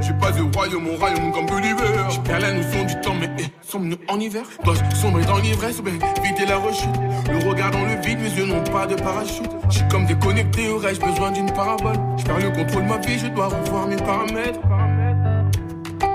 J'ai 0.00 0.14
pas 0.14 0.30
de 0.30 0.40
royaume, 0.56 0.84
mon 0.84 0.96
royaume 0.96 1.30
comme 1.32 1.46
Gulliver. 1.46 1.84
Je 2.10 2.20
perds 2.20 2.40
la 2.40 2.52
notion 2.52 2.84
du 2.84 2.98
temps, 3.00 3.14
mais 3.20 3.28
sommes-nous 3.60 3.98
en 4.08 4.18
hiver 4.18 4.44
Dois-je 4.64 5.26
dans 5.26 5.38
l'ivresse 5.38 5.78
ou 5.80 5.82
bien 5.82 5.94
éviter 6.24 6.46
la 6.46 6.56
rechute 6.56 6.88
Le 7.30 7.46
regard 7.46 7.70
dans 7.70 7.84
le 7.84 8.00
vide, 8.00 8.20
mes 8.20 8.30
yeux 8.30 8.46
n'ont 8.46 8.64
pas 8.64 8.86
de 8.86 8.94
parachute. 8.94 9.50
Je 9.68 9.78
suis 9.78 9.88
comme 9.88 10.06
déconnecté, 10.06 10.68
aurais-je 10.70 11.00
besoin 11.00 11.30
d'une 11.30 11.52
parabole? 11.52 11.96
Je 12.16 12.24
perds 12.24 12.38
le 12.38 12.50
contrôle 12.50 12.84
de 12.84 12.88
ma 12.88 12.98
vie, 12.98 13.18
je 13.18 13.26
dois 13.26 13.48
revoir 13.48 13.86
mes 13.86 13.96
paramètres. 13.96 14.60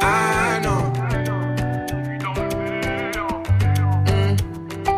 Ah 0.01 0.59
non. 0.63 0.91
Hmm. 4.07 4.35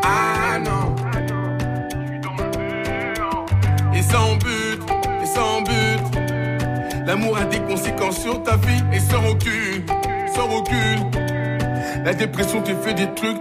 Ah 0.03 0.59
non. 0.59 0.95
Et 3.93 3.99
et 3.99 4.01
sans 4.03 4.35
but. 4.37 4.54
L'amour 7.05 7.37
a 7.37 7.45
des 7.45 7.59
conséquences 7.59 8.19
sur 8.19 8.41
ta 8.41 8.57
vie 8.57 8.83
et 8.91 8.99
sans 8.99 9.23
aucune, 9.29 9.85
sans 10.33 10.47
recul. 10.47 10.99
La 12.03 12.13
dépression 12.13 12.61
t'es 12.63 12.73
fait 12.73 12.95
des 12.95 13.13
trucs. 13.13 13.37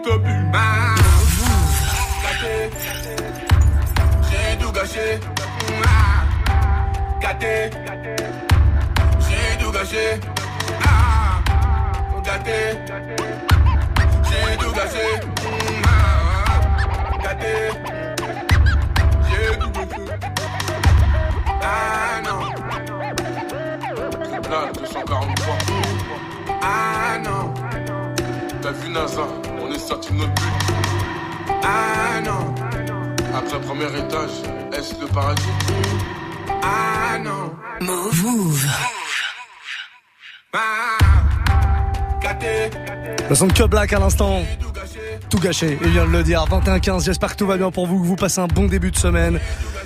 Ah. 0.53 0.95
Gâté. 2.23 2.71
J'ai 4.31 4.59
tout 4.59 4.71
gâché. 4.71 5.19
Gâté. 7.21 7.71
J'ai 9.21 9.65
tout 9.65 9.73
gâché. 9.73 10.21
Ah. 10.87 11.41
Gâté. 12.23 12.79
J'ai 14.25 14.57
tout 14.59 14.73
gâché. 14.73 15.21
Gâté. 17.23 17.71
J'ai 19.31 19.59
tout 19.59 19.71
gâché. 19.71 20.11
Ah 21.63 22.21
non. 22.25 22.54
Là, 24.55 24.71
243. 24.73 25.59
Ah 26.63 27.19
non. 27.25 27.53
T'as 28.63 28.71
vu 28.71 28.89
NASA, 28.89 29.27
on 29.61 29.73
est 29.73 29.79
sorti 29.81 30.13
de 30.13 30.19
notre 30.19 30.35
but. 30.35 30.43
Ah 31.65 32.21
non. 32.25 32.55
Après 33.37 33.59
le 33.59 33.65
premier 33.65 33.87
étage, 33.87 34.31
est-ce 34.73 35.01
le 35.01 35.09
paradis? 35.09 35.43
Ah 36.63 37.19
non. 37.19 37.53
Move. 37.81 38.23
Move. 38.23 38.67
Ah. 40.53 40.99
Le 43.29 43.35
son 43.35 43.49
de 43.49 43.53
Club 43.55 43.71
Black 43.71 43.93
à 43.93 43.99
l'instant. 43.99 44.43
Tout 45.31 45.41
gâché, 45.41 45.79
il 45.83 45.89
vient 45.89 46.07
de 46.07 46.13
le 46.13 46.23
dire. 46.23 46.45
21-15, 46.45 47.07
j'espère 47.07 47.33
que 47.33 47.39
tout 47.39 47.47
va 47.49 47.57
bien 47.57 47.73
pour 47.73 47.89
vous, 47.89 48.01
que 48.01 48.07
vous 48.07 48.15
passez 48.15 48.41
un 48.41 48.47
bon 48.47 48.67
début 48.67 48.93
de 48.93 48.97
semaine. 48.97 49.41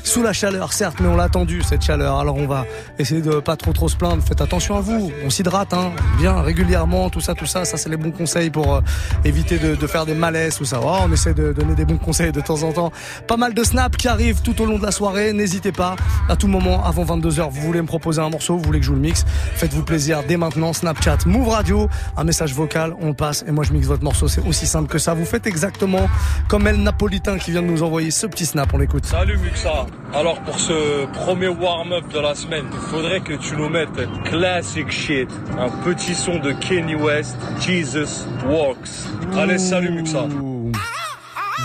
Sous 0.05 0.23
la 0.23 0.33
chaleur, 0.33 0.73
certes, 0.73 0.97
mais 1.01 1.09
on 1.09 1.17
l'a 1.17 1.25
attendu, 1.25 1.63
cette 1.63 1.83
chaleur. 1.83 2.19
Alors 2.19 2.37
on 2.37 2.47
va 2.47 2.65
essayer 2.99 3.21
de 3.21 3.41
pas 3.41 3.57
trop 3.57 3.73
trop 3.73 3.89
se 3.89 3.97
plaindre. 3.97 4.23
Faites 4.23 4.41
attention 4.41 4.77
à 4.77 4.81
vous. 4.81 5.13
On 5.25 5.31
s'hydrate, 5.31 5.73
hein. 5.73 5.93
Bien, 6.19 6.41
régulièrement, 6.41 7.11
tout 7.11 7.21
ça, 7.21 7.35
tout 7.35 7.47
ça. 7.47 7.65
Ça, 7.65 7.77
c'est 7.77 7.89
les 7.89 7.97
bons 7.97 8.11
conseils 8.11 8.51
pour 8.51 8.77
euh, 8.77 8.81
éviter 9.25 9.59
de, 9.59 9.87
faire 9.87 10.07
des 10.07 10.15
malaises, 10.15 10.57
tout 10.57 10.65
ça. 10.65 10.81
Oh, 10.83 10.99
on 11.05 11.13
essaie 11.13 11.35
de 11.35 11.53
donner 11.53 11.75
des 11.75 11.85
bons 11.85 11.99
conseils 11.99 12.33
de 12.33 12.41
temps 12.41 12.63
en 12.63 12.73
temps. 12.73 12.93
Pas 13.27 13.37
mal 13.37 13.55
de 13.55 13.63
snaps 13.63 13.97
qui 13.97 14.09
arrivent 14.09 14.43
tout 14.43 14.61
au 14.63 14.67
long 14.67 14.79
de 14.79 14.85
la 14.85 14.93
soirée. 14.93 15.33
N'hésitez 15.33 15.73
pas, 15.73 15.97
à 16.29 16.37
tout 16.37 16.49
moment, 16.49 16.85
avant 16.85 17.05
22h, 17.05 17.51
vous 17.51 17.61
voulez 17.61 17.83
me 17.83 17.87
proposer 17.87 18.21
un 18.21 18.31
morceau, 18.31 18.57
vous 18.57 18.65
voulez 18.65 18.81
que 18.81 18.85
je 18.85 18.89
joue 18.89 18.95
le 18.95 19.01
mix. 19.01 19.25
Faites-vous 19.55 19.83
plaisir 19.83 20.23
dès 20.27 20.37
maintenant. 20.37 20.73
Snapchat, 20.73 21.19
Move 21.27 21.49
Radio, 21.49 21.89
un 22.17 22.25
message 22.25 22.55
vocal, 22.55 22.95
on 23.01 23.09
le 23.09 23.15
passe 23.15 23.45
et 23.47 23.51
moi 23.51 23.65
je 23.65 23.73
mixe 23.73 23.87
votre 23.87 24.05
morceau. 24.05 24.29
C'est 24.29 24.47
aussi 24.47 24.67
simple 24.67 24.89
que 24.89 24.99
ça. 24.99 25.15
Vous 25.15 25.25
faites 25.25 25.47
exactement 25.47 26.09
comme 26.49 26.67
El 26.67 26.83
Napolitain 26.83 27.39
qui 27.39 27.51
vient 27.51 27.63
de 27.63 27.67
nous 27.67 27.83
envoyer 27.83 28.11
ce 28.11 28.27
petit 28.27 28.47
snap. 28.47 28.73
On 28.73 28.79
l'écoute. 28.79 29.07
Salut 29.07 29.39
Muxa. 29.39 29.87
Alors 30.15 30.41
pour 30.41 30.59
ce 30.59 31.07
premier 31.13 31.49
warm-up 31.49 32.09
de 32.13 32.19
la 32.19 32.35
semaine, 32.35 32.65
il 32.73 32.79
faudrait 32.79 33.21
que 33.21 33.35
tu 33.35 33.57
nous 33.57 33.69
mettes 33.69 34.09
classic 34.25 34.91
shit, 34.91 35.29
un 35.59 35.69
petit 35.85 36.15
son 36.15 36.39
de 36.39 36.53
Kanye 36.53 36.95
West, 36.95 37.37
Jesus 37.61 38.27
Walks. 38.47 39.07
Allez, 39.37 39.59
salut 39.59 39.91
Muxa. 39.91 40.27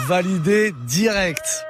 Validé 0.08 0.74
direct. 0.86 1.66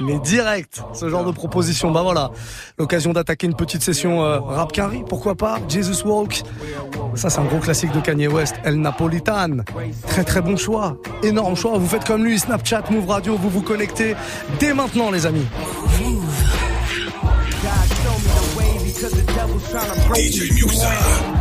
Mais 0.00 0.18
direct, 0.20 0.82
ce 0.92 1.08
genre 1.08 1.24
de 1.24 1.32
proposition. 1.32 1.90
Bah 1.90 2.02
voilà, 2.02 2.30
l'occasion 2.78 3.12
d'attaquer 3.12 3.46
une 3.46 3.54
petite 3.54 3.82
session 3.82 4.24
euh, 4.24 4.40
rap 4.40 4.72
carry, 4.72 5.02
pourquoi 5.08 5.34
pas? 5.34 5.58
Jesus 5.68 6.06
Walk. 6.06 6.42
Ça 7.14 7.28
c'est 7.30 7.40
un 7.40 7.44
gros 7.44 7.58
classique 7.58 7.92
de 7.92 8.00
Kanye 8.00 8.28
West, 8.28 8.56
El 8.64 8.80
Napolitan. 8.80 9.58
Très 10.06 10.24
très 10.24 10.40
bon 10.40 10.56
choix, 10.56 10.96
énorme 11.22 11.56
choix. 11.56 11.76
Vous 11.78 11.86
faites 11.86 12.04
comme 12.04 12.24
lui, 12.24 12.38
Snapchat, 12.38 12.84
Move 12.90 13.08
Radio, 13.08 13.36
vous 13.36 13.50
vous 13.50 13.62
connectez 13.62 14.16
dès 14.58 14.74
maintenant 14.74 15.10
les 15.10 15.26
amis. 15.26 15.46
DJ 20.14 20.52
Musa. 20.52 21.39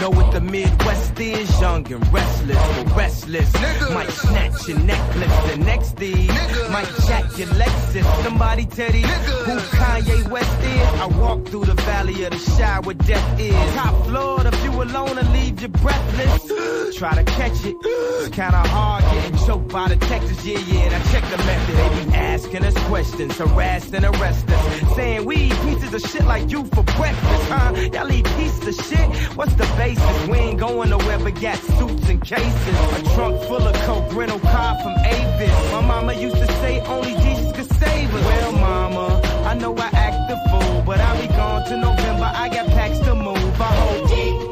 Know 0.00 0.10
what 0.10 0.32
the 0.32 0.40
Midwest 0.40 1.18
is, 1.20 1.60
young 1.60 1.90
and 1.92 2.12
restless, 2.12 2.56
but 2.76 2.96
restless. 2.96 3.52
Might 3.92 4.10
snatch 4.10 4.68
your 4.68 4.78
necklace, 4.80 5.50
the 5.50 5.56
next 5.58 5.96
thing 5.96 6.28
might 6.70 6.88
jack 7.06 7.24
your 7.38 7.48
Lexus. 7.48 8.24
Somebody 8.24 8.64
tell 8.66 8.90
these 8.92 9.06
who 9.46 9.56
Kanye 9.76 10.28
West 10.30 10.62
is. 10.62 10.88
I 11.00 11.06
walk 11.06 11.46
through 11.46 11.64
the 11.64 11.74
valley 11.74 12.24
of 12.24 12.32
the 12.32 12.38
shadow 12.38 12.86
where 12.86 12.94
death 12.94 13.40
is. 13.40 13.74
Top 13.74 14.06
floor, 14.06 14.46
if 14.46 14.64
you 14.64 14.70
alone 14.82 15.18
and 15.18 15.32
leave 15.32 15.60
you 15.62 15.68
breathless. 15.68 16.96
Try 16.96 17.14
to 17.14 17.24
catch 17.24 17.64
it, 17.64 17.76
it's 17.84 18.34
kinda 18.34 18.62
hard 18.68 19.04
getting 19.04 19.38
choked 19.46 19.68
by 19.68 19.88
the 19.88 19.96
Texas. 19.96 20.44
Yeah, 20.44 20.58
yeah, 20.58 20.80
and 20.80 20.94
I 20.94 21.00
check 21.12 21.22
the 21.30 21.38
method. 21.38 21.76
They 21.76 22.04
be 22.04 22.14
asking 22.14 22.64
us 22.64 22.74
questions, 22.88 23.36
harassed 23.38 23.94
and 23.94 24.04
arrest 24.04 24.50
us, 24.50 24.96
saying 24.96 25.24
we 25.24 25.36
eat 25.36 25.56
pieces 25.62 25.94
of 25.94 26.02
shit 26.10 26.24
like 26.24 26.50
you 26.50 26.64
for 26.74 26.82
breakfast, 26.82 27.44
huh? 27.48 27.72
Y'all 27.92 28.10
eat 28.12 28.26
pieces 28.36 28.66
of 28.68 28.86
shit. 28.86 29.08
What's 29.36 29.54
the 29.54 29.66
basis? 29.76 29.97
We 30.30 30.38
ain't 30.38 30.58
going 30.58 30.90
nowhere 30.90 31.18
but 31.18 31.40
got 31.40 31.58
suits 31.58 32.08
and 32.08 32.20
cases. 32.24 32.76
A 32.98 33.14
trunk 33.14 33.42
full 33.44 33.66
of 33.66 33.74
coke, 33.86 34.14
rental 34.14 34.40
car 34.40 34.78
from 34.82 34.94
Avis. 35.04 35.72
My 35.72 35.80
mama 35.80 36.12
used 36.14 36.36
to 36.36 36.46
say 36.60 36.80
only 36.80 37.14
Jesus 37.22 37.52
could 37.52 37.70
save 37.78 38.14
us. 38.14 38.24
Well, 38.24 38.52
mama, 38.52 39.20
I 39.44 39.54
know 39.54 39.74
I 39.76 39.88
act 39.92 40.28
the 40.30 40.36
fool, 40.50 40.82
but 40.86 41.00
I'll 41.00 41.20
be 41.20 41.28
gone 41.28 41.64
to 41.68 41.76
November. 41.76 42.30
I 42.34 42.48
got 42.48 42.66
packs 42.68 42.98
to 43.00 43.14
move. 43.14 43.60
I 43.60 43.74
hope 43.82 44.08
Jesus 44.10 44.48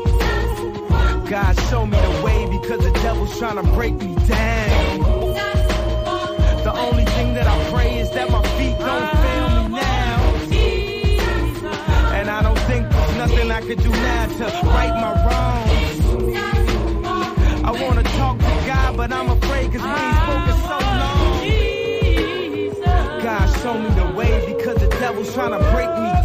God 1.28 1.58
show 1.68 1.84
me 1.84 1.98
the 1.98 2.22
way 2.24 2.46
because 2.46 2.84
the 2.84 2.92
devil's 3.00 3.36
trying 3.36 3.56
to 3.56 3.64
break 3.72 3.94
me 3.94 4.14
down. 4.26 4.98
The 6.62 6.72
only 6.72 7.04
thing 7.04 7.34
that 7.34 7.48
I 7.48 7.70
pray 7.70 7.98
is 7.98 8.10
that 8.10 8.30
my 8.30 8.42
feet 8.56 8.78
don't 8.78 9.10
fail 9.22 9.48
me 9.62 9.68
now. 9.74 10.22
And 12.14 12.30
I 12.30 12.42
don't 12.42 12.58
think 12.60 12.88
there's 12.88 13.16
nothing 13.16 13.50
I 13.50 13.60
could 13.60 13.82
do 13.82 13.90
now 13.90 14.26
to 14.26 14.44
right 14.68 14.94
my 15.00 15.25
but 18.96 19.12
I'm 19.12 19.28
afraid 19.30 19.72
cause 19.72 19.82
we 19.82 19.88
ain't 19.88 20.16
spoken 20.24 20.56
so 20.62 20.78
long. 20.78 20.80
Ah, 20.80 21.40
Jesus. 21.42 22.78
God 23.22 23.46
show 23.62 23.74
me 23.78 23.90
the 23.90 24.16
way 24.16 24.54
because 24.54 24.78
the 24.78 24.88
devil's 24.88 25.32
trying 25.34 25.52
to 25.52 25.58
break 25.72 25.90
me 26.00 26.15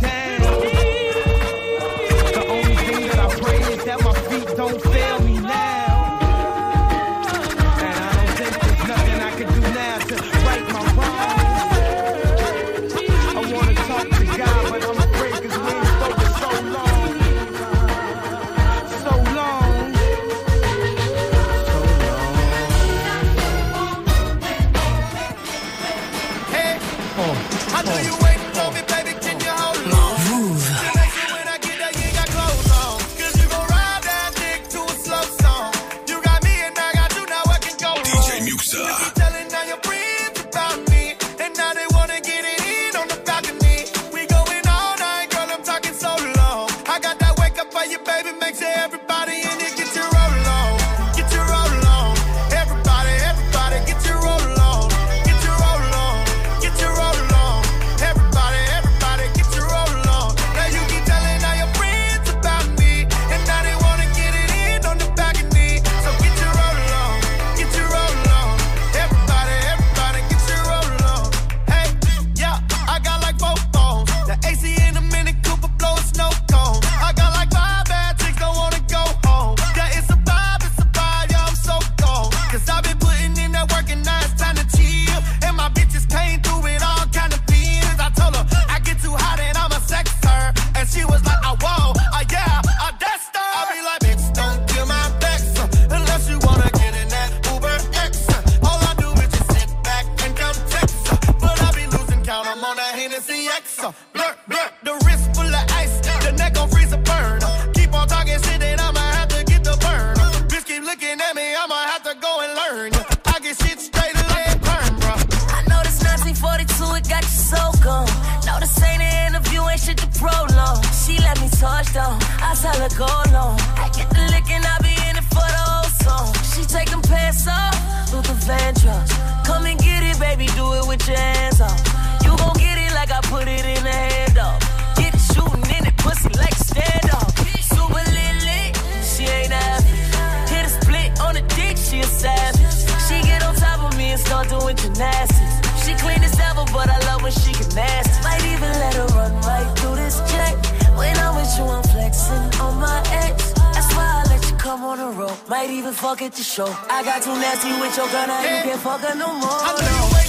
fuck 156.31 156.37
the 156.37 156.43
show. 156.43 156.75
I 156.89 157.03
got 157.03 157.21
too 157.21 157.33
nasty 157.33 157.71
with 157.79 157.95
your 157.97 158.07
girl, 158.07 158.27
now 158.27 158.41
you 158.41 158.63
can't 158.63 158.79
fuck 158.79 159.01
her 159.01 159.15
no 159.15 159.33
more. 159.33 160.20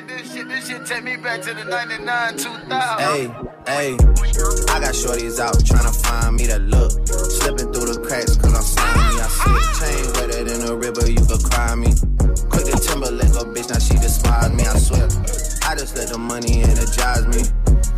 Like 0.00 0.08
this 0.08 0.32
shit. 0.32 0.48
This 0.48 0.68
shit 0.68 0.86
take 0.86 1.04
me 1.04 1.16
back 1.16 1.42
to 1.42 1.54
the 1.54 1.64
99, 1.64 2.36
2000. 2.36 2.70
Hey, 2.98 3.26
hey, 3.66 3.92
I 4.72 4.80
got 4.80 4.94
shorties 4.94 5.38
out 5.38 5.54
tryna 5.56 5.94
find 6.02 6.36
me 6.36 6.46
that 6.46 6.62
look. 6.62 6.90
Slipping 7.06 7.72
through 7.72 7.92
the 7.92 8.00
cracks 8.00 8.36
cause 8.36 8.54
I'm 8.54 8.62
slimy. 8.62 9.20
I 9.20 9.28
slip 9.28 9.62
chain 9.78 10.04
wetter 10.14 10.44
than 10.44 10.68
a 10.68 10.76
river, 10.76 11.10
you 11.10 11.24
could 11.24 11.42
cry 11.44 11.74
me. 11.74 11.92
Quick 12.48 12.64
to 12.66 12.76
Timberlake, 12.78 13.34
a 13.36 13.44
bitch, 13.44 13.68
now 13.70 13.78
she 13.78 13.94
despise 13.94 14.52
me, 14.52 14.64
I 14.64 14.76
swear. 14.78 15.08
I 15.68 15.74
just 15.76 15.96
let 15.96 16.08
the 16.08 16.18
money 16.18 16.62
energize 16.62 17.26
me. 17.28 17.42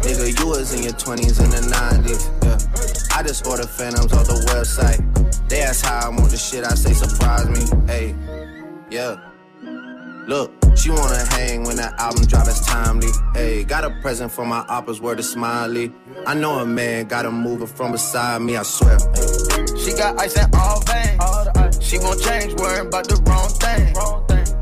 Nigga, 0.03 0.39
you 0.39 0.47
was 0.47 0.75
in 0.75 0.83
your 0.83 0.93
20s 0.93 1.39
and 1.39 1.53
the 1.53 1.63
90s, 1.71 2.23
yeah. 2.43 3.17
I 3.17 3.23
just 3.23 3.47
order 3.47 3.67
phantoms 3.67 4.13
off 4.13 4.27
the 4.27 4.35
website. 4.51 5.01
They 5.49 5.63
ask 5.63 5.85
how 5.85 6.07
I 6.07 6.09
want 6.09 6.31
the 6.31 6.37
shit, 6.37 6.65
I 6.65 6.75
say 6.75 6.93
surprise 6.93 7.49
me. 7.49 7.63
Hey, 7.87 8.15
yeah. 8.91 9.17
Look, 10.27 10.62
she 10.77 10.91
wanna 10.91 11.25
hang 11.31 11.65
when 11.65 11.77
that 11.77 11.95
album 11.99 12.25
drop, 12.27 12.47
it's 12.47 12.65
timely. 12.67 13.09
Hey, 13.35 13.65
got 13.65 13.85
a 13.85 13.91
present 14.01 14.33
for 14.33 14.45
my 14.45 14.63
oppas, 14.69 15.01
word 15.01 15.19
of 15.19 15.25
smiley. 15.25 15.93
I 16.27 16.35
know 16.35 16.59
a 16.59 16.67
man 16.67 17.07
got 17.07 17.25
him 17.25 17.41
moving 17.41 17.67
from 17.67 17.93
beside 17.93 18.43
me, 18.43 18.57
I 18.57 18.63
swear. 18.63 18.99
She 19.79 19.93
got 19.93 20.19
ice 20.19 20.37
in 20.37 20.49
all 20.55 20.81
veins. 20.83 21.85
She 21.85 21.99
won't 21.99 22.21
change, 22.23 22.55
worrying 22.55 22.87
about 22.87 23.09
the 23.09 23.17
wrong 23.27 23.49
thing. 23.61 23.95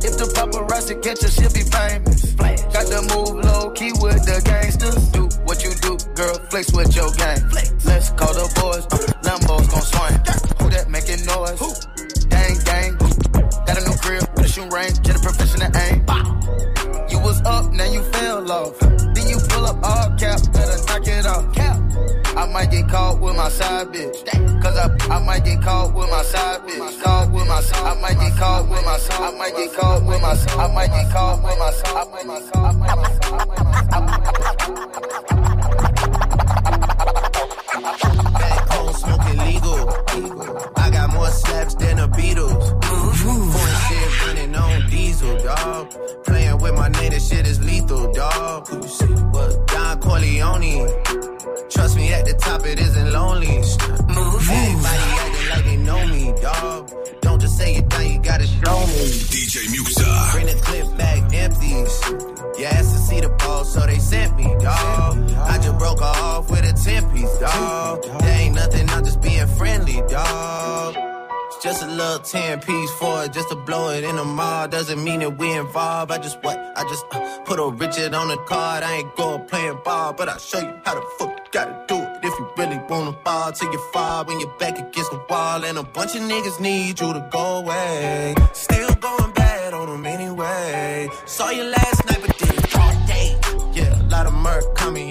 If 0.03 0.16
the 0.16 0.25
paparazzi 0.35 1.03
catch 1.03 1.23
her, 1.23 1.29
she'll 1.29 1.53
be 1.53 1.62
famous. 1.62 2.33
Got 2.73 2.87
to 2.88 3.03
move 3.14 3.44
low 3.44 3.70
key 3.70 3.92
with 4.01 4.25
the 4.25 4.40
gangsters. 4.44 5.09
Do 5.09 5.29
what 5.44 5.62
you 5.62 5.73
do, 5.81 5.99
girl, 6.14 6.35
flex 6.51 6.73
with 6.73 6.96
your 6.96 7.11
gang. 7.12 7.40
Let's 7.85 8.11
call 8.11 8.33
the 8.33 8.49
boys, 8.57 8.87
uh, 8.90 9.12
Lambo's 9.23 9.68
gon' 9.68 9.83
swing. 9.83 10.16
Who 10.59 10.70
that 10.70 10.88
making 10.88 11.25
noise? 11.27 11.87
Gang, 12.27 12.57
gang. 12.64 13.00
Got 14.51 14.59
a 14.59 14.67
new 14.67 14.73
crib 14.73 14.75
with 14.75 14.75
a 14.75 14.75
shoe 14.75 14.77
range, 14.77 15.03
get 15.03 15.17
a 15.17 15.21
professional 15.21 15.77
aim. 15.77 16.05
You 17.11 17.21
was 17.21 17.41
up, 17.43 17.73
now 17.73 17.85
you 17.85 18.03
fell 18.03 18.51
off. 18.51 18.79
Then 18.81 19.29
you 19.29 19.39
pull 19.49 19.67
up 19.67 19.79
all 19.83 20.11
cap, 20.17 20.41
better 20.53 20.85
knock 20.87 21.07
it 21.07 21.27
off. 21.27 21.55
Cap. 21.55 21.79
I 22.37 22.47
might 22.47 22.71
get 22.71 22.89
caught 22.89 23.21
with 23.21 23.37
my 23.37 23.49
side 23.49 23.89
bitch. 23.89 24.25
Cause 24.63 24.77
I, 24.77 24.89
I 25.15 25.19
might 25.25 25.45
get 25.45 25.63
caught 25.63 25.95
with 25.95 26.11
my 26.11 26.23
side 26.23 26.61
bitch. 26.63 27.03
Caught 27.03 27.33
with 27.33 27.49
my 27.49 27.61
side. 27.61 27.87
I 27.87 28.01
might 28.01 28.19
get 28.19 28.37
caught 28.37 28.69
with 28.69 28.85
my 28.85 28.99
side. 28.99 29.21
I 29.21 29.39
might 29.39 29.57
get 29.57 29.73
caught 29.75 30.05
with 30.07 30.23
my 30.23 30.35
side. 30.35 30.59
I 30.59 30.75
might 30.75 30.91
get 30.91 31.11
caught 31.13 31.43
with 31.43 31.59
my 31.59 31.71
side. 31.71 31.97
I 31.97 32.05
might 32.05 32.25
get 32.25 32.53
caught 32.53 32.75
with 32.77 32.97
my 32.97 33.11
side. 33.11 33.71
Back 38.33 38.69
home 38.71 38.95
smoking 38.95 39.39
legal. 39.39 40.73
I 40.77 40.91
got 40.91 41.11
more 41.13 41.31
slaps 41.31 41.75
than 41.75 41.97
the 41.97 42.09
Beatles. 42.09 42.81
Foreign 42.85 43.75
shit 43.75 43.80
running 44.27 44.55
on 44.55 44.88
diesel, 44.90 45.37
dog. 45.38 45.94
Playing 46.25 46.59
with 46.59 46.75
my 46.75 46.88
name, 46.88 47.11
this 47.11 47.29
shit 47.29 47.46
is 47.46 47.61
lethal, 47.64 48.12
dog. 48.12 48.68
What? 49.33 49.66
Don 49.68 50.01
Corleone. 50.01 50.88
Trust 51.70 51.96
me, 51.96 52.12
at 52.12 52.25
the 52.27 52.35
top 52.35 52.66
it 52.66 52.79
isn't 52.79 53.12
lonely. 53.12 53.57
Move. 54.09 54.49
Everybody 54.51 55.07
acting 55.23 55.49
like 55.51 55.64
they 55.64 55.77
know 55.77 56.07
me, 56.07 56.35
dog. 56.42 56.90
Don't 57.20 57.40
just 57.40 57.57
say 57.57 57.77
it 57.77 57.88
down, 57.88 58.07
you 58.11 58.18
gotta 58.18 58.46
show 58.46 58.81
me. 58.87 59.03
DJ 59.33 59.66
Muxa. 59.73 60.33
Bring 60.33 60.46
the 60.46 60.61
clip 60.62 60.99
back 60.99 61.33
empties. 61.33 62.01
You 62.59 62.66
asked 62.66 62.92
to 62.92 62.99
see 62.99 63.20
the 63.20 63.31
ball, 63.31 63.64
so 63.64 63.81
they 63.87 63.99
sent 63.99 64.37
me, 64.37 64.44
dog. 64.61 65.31
I 65.33 65.59
just 65.59 65.79
broke 65.79 66.03
off 66.03 66.51
with 66.51 66.64
a 66.64 66.73
10 66.73 67.12
piece, 67.12 67.38
dog. 67.38 68.03
There 68.20 68.40
ain't 68.40 68.55
nothing, 68.55 68.88
I'm 68.90 69.05
just 69.05 69.20
being 69.23 69.46
friendly, 69.46 70.03
dog. 70.09 70.80
Just 71.62 71.83
a 71.83 71.87
little 71.87 72.20
10 72.20 72.61
piece 72.61 72.90
for 72.92 73.25
it, 73.25 73.35
just 73.35 73.51
to 73.51 73.55
blow 73.55 73.90
it 73.90 74.03
in 74.03 74.16
the 74.16 74.25
mall. 74.25 74.66
Doesn't 74.66 75.05
mean 75.05 75.20
that 75.20 75.37
we 75.37 75.53
involved. 75.53 76.11
I 76.11 76.16
just 76.16 76.42
what? 76.42 76.57
I 76.75 76.85
just 76.85 77.05
uh, 77.12 77.38
put 77.40 77.59
a 77.61 77.68
Richard 77.68 78.14
on 78.14 78.29
the 78.29 78.38
card. 78.49 78.83
I 78.83 78.96
ain't 78.96 79.14
going 79.14 79.44
playing 79.44 79.79
ball, 79.85 80.14
but 80.14 80.31
I'll 80.31 80.38
show 80.38 80.59
you 80.59 80.73
how 80.87 80.94
the 80.94 81.03
fuck 81.18 81.29
you 81.37 81.44
gotta 81.53 81.85
do 81.87 81.96
it. 81.96 82.20
If 82.23 82.38
you 82.38 82.51
really 82.57 82.81
wanna 82.88 83.12
ball 83.12 83.53
till 83.53 83.70
you 83.70 83.79
fall 83.92 84.25
when 84.25 84.40
you're 84.40 84.57
back 84.59 84.79
against 84.79 85.11
the 85.11 85.20
wall. 85.29 85.62
And 85.62 85.77
a 85.77 85.83
bunch 85.83 86.14
of 86.16 86.23
niggas 86.23 86.61
need 86.61 86.99
you 86.99 87.12
to 87.12 87.29
go 87.31 87.57
away. 87.59 88.35
Still 88.55 88.94
going 88.94 89.33
bad 89.33 89.75
on 89.75 89.88
them 89.88 90.07
anyway. 90.07 91.11
Saw 91.27 91.51
you 91.51 91.64
last 91.64 92.07
night, 92.07 92.10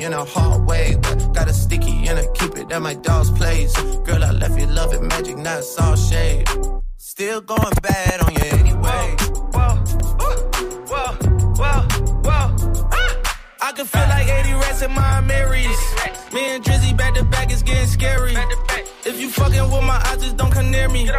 in 0.10 0.14
a 0.14 0.26
hard 0.26 0.66
way. 0.66 0.98
But 1.02 1.34
got 1.34 1.48
a 1.48 1.54
sticky 1.54 2.08
and 2.08 2.18
I 2.18 2.26
keep 2.34 2.58
it 2.58 2.72
at 2.72 2.82
my 2.82 2.96
dog's 2.96 3.32
place. 3.32 3.74
Girl, 4.08 4.24
I 4.24 4.32
left 4.32 4.60
you 4.60 4.68
love 4.68 4.94
it 4.94 5.02
magic, 5.02 5.38
not 5.38 5.64
all 5.80 5.96
shade. 5.96 6.48
Still 6.98 7.42
going 7.42 7.74
bad 7.84 8.18
on 8.26 8.32
you 8.34 8.48
anyway. 8.64 9.06
Whoa, 9.56 9.74
whoa, 10.20 10.36
whoa, 10.92 11.12
whoa, 11.60 12.42
ah! 13.02 13.38
I 13.62 13.72
can 13.76 13.86
feel 13.86 14.08
like 14.16 14.28
80 14.28 14.54
rats 14.54 14.82
in 14.82 14.92
my 14.94 15.22
Marys. 15.22 15.82
Me 16.34 16.42
and 16.54 16.64
Drizzy 16.64 16.98
back 16.98 17.14
to 17.16 17.24
back 17.24 17.52
is 17.52 17.62
getting 17.62 17.88
scary. 17.88 18.36
If 19.06 19.20
you 19.22 19.30
fucking 19.30 19.68
with 19.72 19.84
my 19.84 20.00
eyes, 20.08 20.22
just 20.24 20.38
don't 20.38 20.52
come 20.52 20.72
near 20.72 20.90
me. 20.90 21.10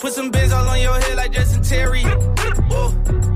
Put 0.00 0.12
some 0.12 0.30
bins 0.30 0.52
all 0.52 0.66
on 0.66 0.80
your 0.80 0.98
head 1.00 1.16
like 1.16 1.32
Justin 1.32 1.62
Terry. 1.62 2.04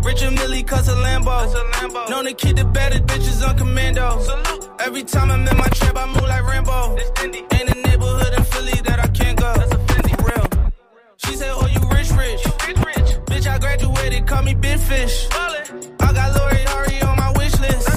Rich 0.08 0.22
and 0.22 0.34
Millie 0.36 0.64
cuss 0.64 0.88
a 0.88 0.94
Lambo. 0.94 2.10
Known 2.10 2.24
to 2.24 2.34
keep 2.34 2.56
the 2.56 2.64
baddest 2.64 3.04
bitches 3.04 3.46
on 3.46 3.56
commando. 3.56 4.57
Every 4.80 5.02
time 5.02 5.30
I'm 5.30 5.46
in 5.46 5.56
my 5.56 5.68
trap, 5.68 5.96
I 5.96 6.06
move 6.06 6.22
like 6.22 6.44
Rambo. 6.44 6.96
Ain't 7.20 7.34
a 7.34 7.74
neighborhood 7.74 8.32
in 8.36 8.44
Philly 8.44 8.80
that 8.82 9.00
I 9.00 9.08
can't 9.08 9.38
go. 9.38 9.52
That's 9.54 9.72
a 9.72 9.78
Fendi 9.78 10.14
real. 10.24 10.72
She 11.16 11.34
said, 11.34 11.50
Oh, 11.52 11.66
you 11.66 11.80
rich, 11.90 12.10
rich. 12.12 12.46
You 12.46 12.52
rich, 12.66 12.78
rich. 12.86 13.10
Bitch, 13.26 13.46
I 13.48 13.58
graduated, 13.58 14.26
call 14.26 14.42
me 14.42 14.54
Big 14.54 14.78
Fish. 14.78 15.26
Ballin'. 15.28 15.96
I 16.00 16.12
got 16.12 16.36
Lori 16.38 16.62
Hari 16.68 17.02
on 17.02 17.16
my 17.16 17.32
wish 17.32 17.58
list. 17.58 17.88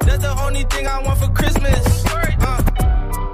That's 0.00 0.22
the 0.22 0.34
only 0.44 0.64
thing 0.64 0.88
I 0.88 1.00
want 1.00 1.18
for 1.20 1.28
Christmas. 1.28 2.04
Uh, 2.06 2.62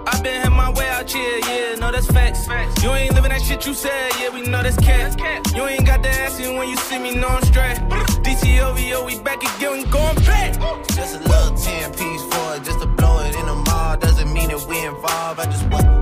I 0.06 0.20
been 0.22 0.46
in 0.46 0.52
my 0.52 0.70
way 0.70 0.88
out 0.90 1.10
here, 1.10 1.38
yeah, 1.48 1.74
no, 1.76 1.90
that's 1.90 2.06
facts. 2.08 2.46
facts. 2.46 2.82
You 2.82 2.90
ain't 2.90 3.14
living 3.14 3.30
that 3.30 3.40
shit 3.40 3.66
you 3.66 3.72
said, 3.72 4.12
yeah, 4.20 4.28
we 4.28 4.42
know 4.42 4.62
that's 4.62 4.76
cat. 4.76 5.18
You 5.56 5.64
ain't 5.66 5.86
got 5.86 6.02
the 6.02 6.10
ass 6.10 6.38
when 6.38 6.68
you 6.68 6.76
see 6.76 6.98
me, 6.98 7.14
no, 7.14 7.28
I'm 7.28 7.42
straight. 7.44 7.78
DTOVO, 8.22 9.06
we 9.06 9.18
back 9.20 9.42
again, 9.42 9.72
we 9.72 9.84
going 9.90 10.16
back. 10.16 10.35
I 15.08 15.44
just 15.46 15.70
went. 15.70 15.95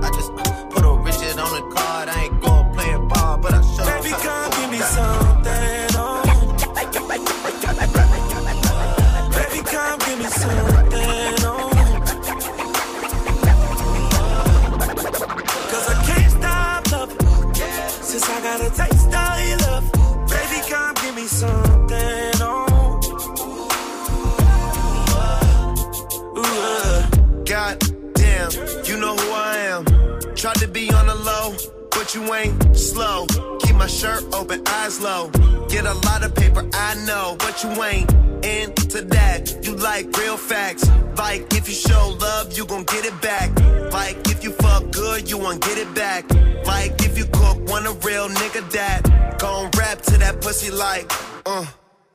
Ain't 32.33 32.75
slow. 32.75 33.25
Keep 33.61 33.75
my 33.75 33.87
shirt 33.87 34.23
open, 34.33 34.61
eyes 34.67 35.01
low. 35.01 35.29
Get 35.69 35.85
a 35.85 35.93
lot 35.93 36.23
of 36.23 36.33
paper, 36.35 36.67
I 36.73 36.95
know, 37.05 37.35
but 37.39 37.63
you 37.63 37.69
ain't 37.83 38.11
into 38.45 39.01
that. 39.01 39.65
You 39.65 39.75
like 39.75 40.15
real 40.17 40.37
facts. 40.37 40.89
Like 41.17 41.53
if 41.53 41.67
you 41.67 41.75
show 41.75 42.17
love, 42.19 42.57
you 42.57 42.65
gon' 42.65 42.83
get 42.83 43.05
it 43.05 43.19
back. 43.21 43.49
Like 43.91 44.17
if 44.29 44.43
you 44.43 44.51
fuck 44.51 44.91
good, 44.91 45.29
you 45.29 45.37
won't 45.37 45.61
get 45.61 45.77
it 45.77 45.93
back. 45.93 46.29
Like 46.65 46.93
if 47.03 47.17
you 47.17 47.25
cook, 47.25 47.57
want 47.69 47.85
a 47.85 47.93
real 48.07 48.29
nigga 48.29 48.69
that. 48.71 49.37
Gon' 49.39 49.69
rap 49.77 50.01
to 50.01 50.17
that 50.17 50.41
pussy 50.41 50.71
like, 50.71 51.11
uh, 51.45 51.65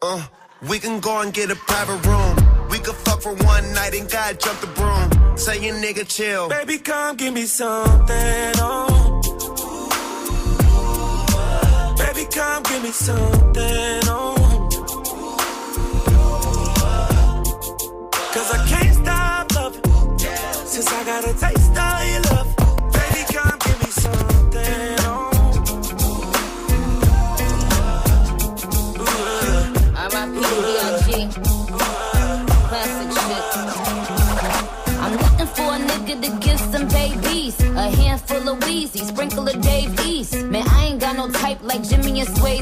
uh. 0.03 0.27
We 0.68 0.79
can 0.79 1.01
go 1.01 1.23
and 1.23 1.33
get 1.33 1.51
a 1.51 1.55
private 1.57 2.05
room. 2.07 2.68
We 2.68 2.79
could 2.79 2.94
fuck 2.94 3.23
for 3.23 3.35
one 3.35 3.73
night 3.73 3.94
and 3.94 4.11
God 4.11 4.38
jump 4.38 4.61
the 4.61 4.66
broom. 4.66 5.37
Say 5.38 5.64
your 5.64 5.75
nigga 5.77 6.07
chill. 6.07 6.51
Baby, 6.51 6.77
come 6.79 7.16
give 7.16 7.33
me 7.33 7.46
something, 7.46 8.53
oh. 8.59 8.89
Come 12.40 12.62
give 12.62 12.83
me 12.83 12.90
something, 12.90 14.00
oh. 14.07 14.35
Cause 18.35 18.50
I 18.57 18.59
can't 18.70 18.94
stop 19.00 19.55
loving. 19.55 19.83
Since 20.72 20.88
I 20.98 21.05
got 21.05 21.22
a 21.31 21.35
taste 21.44 21.76
of 21.87 21.98
your 22.11 22.22
love. 22.31 22.48
Baby, 22.96 23.22
come 23.35 23.59
give 23.64 23.79
me 23.85 23.90
something, 24.05 24.96
oh. 25.11 25.31
R.I.P. 29.96 31.09
Classic 32.68 33.11
shit. 33.20 33.46
I'm 35.03 35.12
looking 35.22 35.50
for 35.57 35.68
a 35.76 35.79
nigga 35.90 36.14
to 36.24 36.31
give 36.46 36.61
some 36.72 36.87
babies. 36.88 37.61
A 37.61 37.90
handful 38.00 38.48
of 38.48 38.64
Wheezy, 38.64 39.00
sprinkle 39.00 39.46
of 39.46 39.61
Dave 39.61 39.92
East. 40.07 40.42
Man, 40.44 40.64
no 41.20 41.30
type 41.33 41.62
like 41.62 41.83
Jimmy 41.83 42.20
and 42.20 42.37
Sway. 42.37 42.61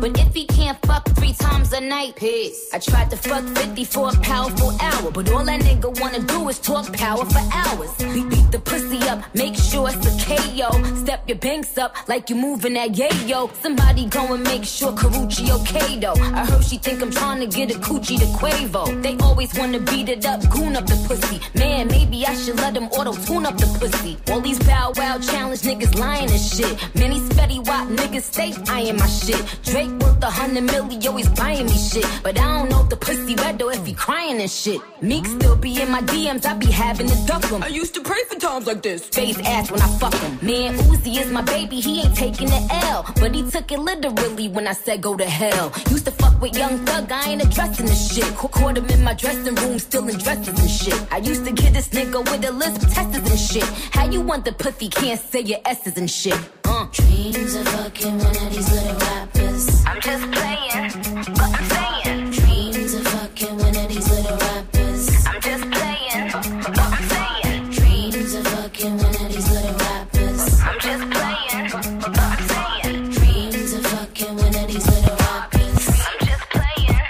But 0.00 0.18
if 0.20 0.34
he 0.34 0.44
can't 0.46 0.78
fuck 0.86 1.04
three 1.16 1.32
times 1.32 1.72
a 1.72 1.80
night, 1.80 2.14
peace. 2.16 2.68
I 2.72 2.78
tried 2.78 3.10
to 3.10 3.16
fuck 3.16 3.44
50 3.56 3.84
for 3.84 4.10
a 4.10 4.16
powerful 4.20 4.70
hour. 4.80 5.10
But 5.10 5.30
all 5.32 5.44
that 5.44 5.60
nigga 5.62 5.98
wanna 6.00 6.20
do 6.20 6.48
is 6.48 6.58
talk 6.58 6.92
power 6.92 7.24
for 7.24 7.42
hours. 7.52 7.90
Beat, 8.14 8.28
beat 8.28 8.48
the 8.52 8.58
pussy 8.58 9.00
up, 9.08 9.20
make 9.34 9.54
sure 9.54 9.88
it's 9.90 10.06
a 10.06 10.14
KO. 10.26 10.70
Step 11.04 11.26
your 11.26 11.38
banks 11.38 11.78
up 11.78 11.96
like 12.08 12.28
you 12.30 12.36
moving 12.36 12.74
that 12.74 12.90
yayo. 12.90 13.50
Somebody 13.62 14.06
go 14.06 14.34
and 14.34 14.44
make 14.44 14.64
sure 14.64 14.92
Karuchi 14.92 15.50
okay 15.58 15.98
though. 15.98 16.20
I 16.40 16.44
heard 16.44 16.64
she 16.64 16.76
think 16.76 17.02
I'm 17.02 17.10
trying 17.10 17.40
to 17.40 17.46
get 17.46 17.74
a 17.74 17.78
coochie 17.78 18.18
to 18.18 18.26
Quavo. 18.38 19.02
They 19.02 19.16
always 19.18 19.52
wanna 19.58 19.80
beat 19.80 20.08
it 20.08 20.26
up, 20.26 20.40
goon 20.50 20.76
up 20.76 20.86
the 20.86 20.98
pussy. 21.08 21.40
Man, 21.58 21.88
maybe 21.88 22.26
I 22.26 22.34
should 22.34 22.56
let 22.56 22.74
them 22.74 22.88
auto 22.96 23.12
tune 23.26 23.46
up 23.46 23.56
the 23.56 23.66
pussy. 23.80 24.18
All 24.30 24.40
these 24.40 24.58
bow 24.60 24.92
wow 24.96 25.18
challenge 25.18 25.62
niggas 25.62 25.98
lying 25.98 26.30
and 26.30 26.40
shit. 26.40 26.74
Many 26.94 27.18
spetty 27.20 27.66
wop 27.66 27.85
niggas 27.88 28.22
stay 28.22 28.52
eyeing 28.68 28.96
my 28.96 29.06
shit. 29.06 29.42
Drake 29.64 29.90
worth 30.00 30.22
a 30.22 30.30
hundred 30.30 30.64
million, 30.64 31.06
always 31.06 31.28
buying 31.30 31.66
me 31.66 31.72
shit. 31.76 32.06
But 32.22 32.38
I 32.38 32.58
don't 32.58 32.70
know 32.70 32.82
if 32.82 32.88
the 32.88 32.96
pussy 32.96 33.34
red 33.36 33.60
or 33.62 33.72
if 33.72 33.84
he 33.86 33.94
crying 33.94 34.40
and 34.40 34.50
shit. 34.50 34.80
Meek 35.02 35.26
still 35.26 35.56
be 35.56 35.80
in 35.80 35.90
my 35.90 36.00
DMs, 36.02 36.44
I 36.46 36.54
be 36.54 36.66
having 36.70 37.08
to 37.08 37.16
duck 37.26 37.44
him. 37.44 37.62
I 37.62 37.68
used 37.68 37.94
to 37.94 38.00
pray 38.02 38.22
for 38.28 38.36
times 38.38 38.66
like 38.66 38.82
this. 38.82 39.06
Face 39.08 39.38
ass 39.40 39.70
when 39.70 39.80
I 39.80 39.88
fuck 39.98 40.14
him. 40.14 40.38
Man, 40.42 40.74
Uzi 40.90 41.20
is 41.20 41.30
my 41.30 41.42
baby, 41.42 41.80
he 41.80 42.02
ain't 42.02 42.16
taking 42.16 42.48
the 42.48 42.68
L. 42.90 43.04
But 43.20 43.34
he 43.34 43.48
took 43.50 43.70
it 43.72 43.78
literally 43.78 44.48
when 44.48 44.66
I 44.66 44.72
said 44.72 45.02
go 45.02 45.16
to 45.16 45.24
hell. 45.24 45.72
Used 45.90 46.04
to 46.06 46.10
fuck 46.12 46.40
with 46.40 46.56
young 46.56 46.78
thug, 46.86 47.10
I 47.12 47.30
ain't 47.30 47.42
addressing 47.44 47.86
this 47.86 48.14
shit. 48.14 48.24
Ca- 48.36 48.48
Caught 48.48 48.78
him 48.78 48.86
in 48.86 49.04
my 49.04 49.14
dressing 49.14 49.54
room, 49.54 49.78
still 49.78 50.08
in 50.08 50.16
dresses 50.18 50.58
and 50.58 50.70
shit. 50.70 51.12
I 51.12 51.18
used 51.18 51.44
to 51.44 51.52
get 51.52 51.72
this 51.74 51.88
nigga 51.90 52.18
with 52.30 52.44
a 52.48 52.52
list 52.52 52.82
of 52.82 52.92
testers 52.92 53.30
and 53.30 53.38
shit. 53.38 53.64
How 53.94 54.06
you 54.10 54.20
want 54.20 54.44
the 54.44 54.52
pussy 54.52 54.88
can't 54.88 55.20
say 55.20 55.40
your 55.40 55.58
S's 55.64 55.96
and 55.98 56.10
shit? 56.10 56.38
Dreams 56.66 57.54
of 57.54 57.68
fucking 57.68 58.18
one 58.18 58.36
of 58.36 58.50
these 58.52 58.72
little 58.72 58.96
rappers. 58.98 59.84
I'm 59.86 60.00
just 60.00 60.30
playing, 60.32 60.90
but 61.34 61.50
I'm 61.54 61.64
saying. 61.70 62.30
Dreams 62.32 62.94
of 62.94 63.06
fucking 63.06 63.56
one 63.56 63.76
of 63.76 63.88
these 63.88 64.10
little 64.10 64.36
rappers. 64.36 65.26
I'm 65.26 65.40
just 65.40 65.70
playing, 65.70 66.30
but 66.32 66.78
I'm 66.78 67.08
saying. 67.08 67.70
Dreams 67.70 68.34
of 68.34 68.46
fucking 68.48 68.96
one 68.96 69.14
of 69.14 69.28
these 69.32 69.50
little 69.52 69.76
rappers. 69.78 70.60
I'm 70.60 70.78
just 70.80 71.10
playing, 71.10 71.70
but 71.70 72.18
I'm 72.18 72.48
saying. 72.48 73.10
Dreams 73.10 73.72
of 73.74 73.86
fucking 73.86 74.36
one 74.36 74.54
of 74.56 74.66
these 74.66 74.86
little 74.86 75.16
rappers. 75.16 75.88
I'm 76.10 76.18
just 76.26 76.44
playing, 76.50 77.00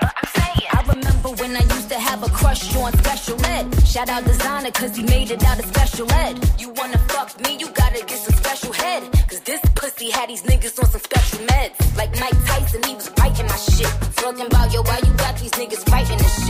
but 0.00 0.12
I'm 0.16 0.28
saying. 0.36 0.68
I 0.72 0.80
remember 0.88 1.28
when 1.40 1.54
I 1.56 1.62
used 1.62 1.88
to 1.90 1.98
have 1.98 2.22
a 2.22 2.30
crush 2.30 2.74
on 2.76 2.92
special 2.94 3.44
ed. 3.44 3.66
Shout 3.86 4.08
out 4.08 4.24
designer, 4.24 4.70
cause 4.70 4.96
he 4.96 5.02
made 5.02 5.30
it 5.30 5.44
out 5.44 5.58
of 5.58 5.66
special 5.66 6.10
ed. 6.12 6.38
You 6.58 6.70
wanna 6.70 6.98
fuck 7.12 7.38
me, 7.42 7.58
you 7.58 7.68
gotta 7.72 8.02
get 8.06 8.18
pussy 10.02 10.10
had 10.10 10.28
these 10.28 10.42
niggas 10.42 10.78
on 10.82 10.90
some 10.90 11.00
special 11.00 11.38
meds. 11.46 11.96
Like 11.96 12.10
Mike 12.20 12.36
Tyson, 12.46 12.82
he 12.84 12.94
was 12.94 13.08
biting 13.10 13.46
my 13.46 13.56
shit. 13.56 13.86
Talking 14.16 14.46
about, 14.46 14.72
yo, 14.72 14.82
why 14.82 14.98
you 15.04 15.12
got 15.14 15.38
these 15.38 15.50
niggas 15.52 15.88
fighting 15.88 16.18
this 16.18 16.36
shit? 16.36 16.41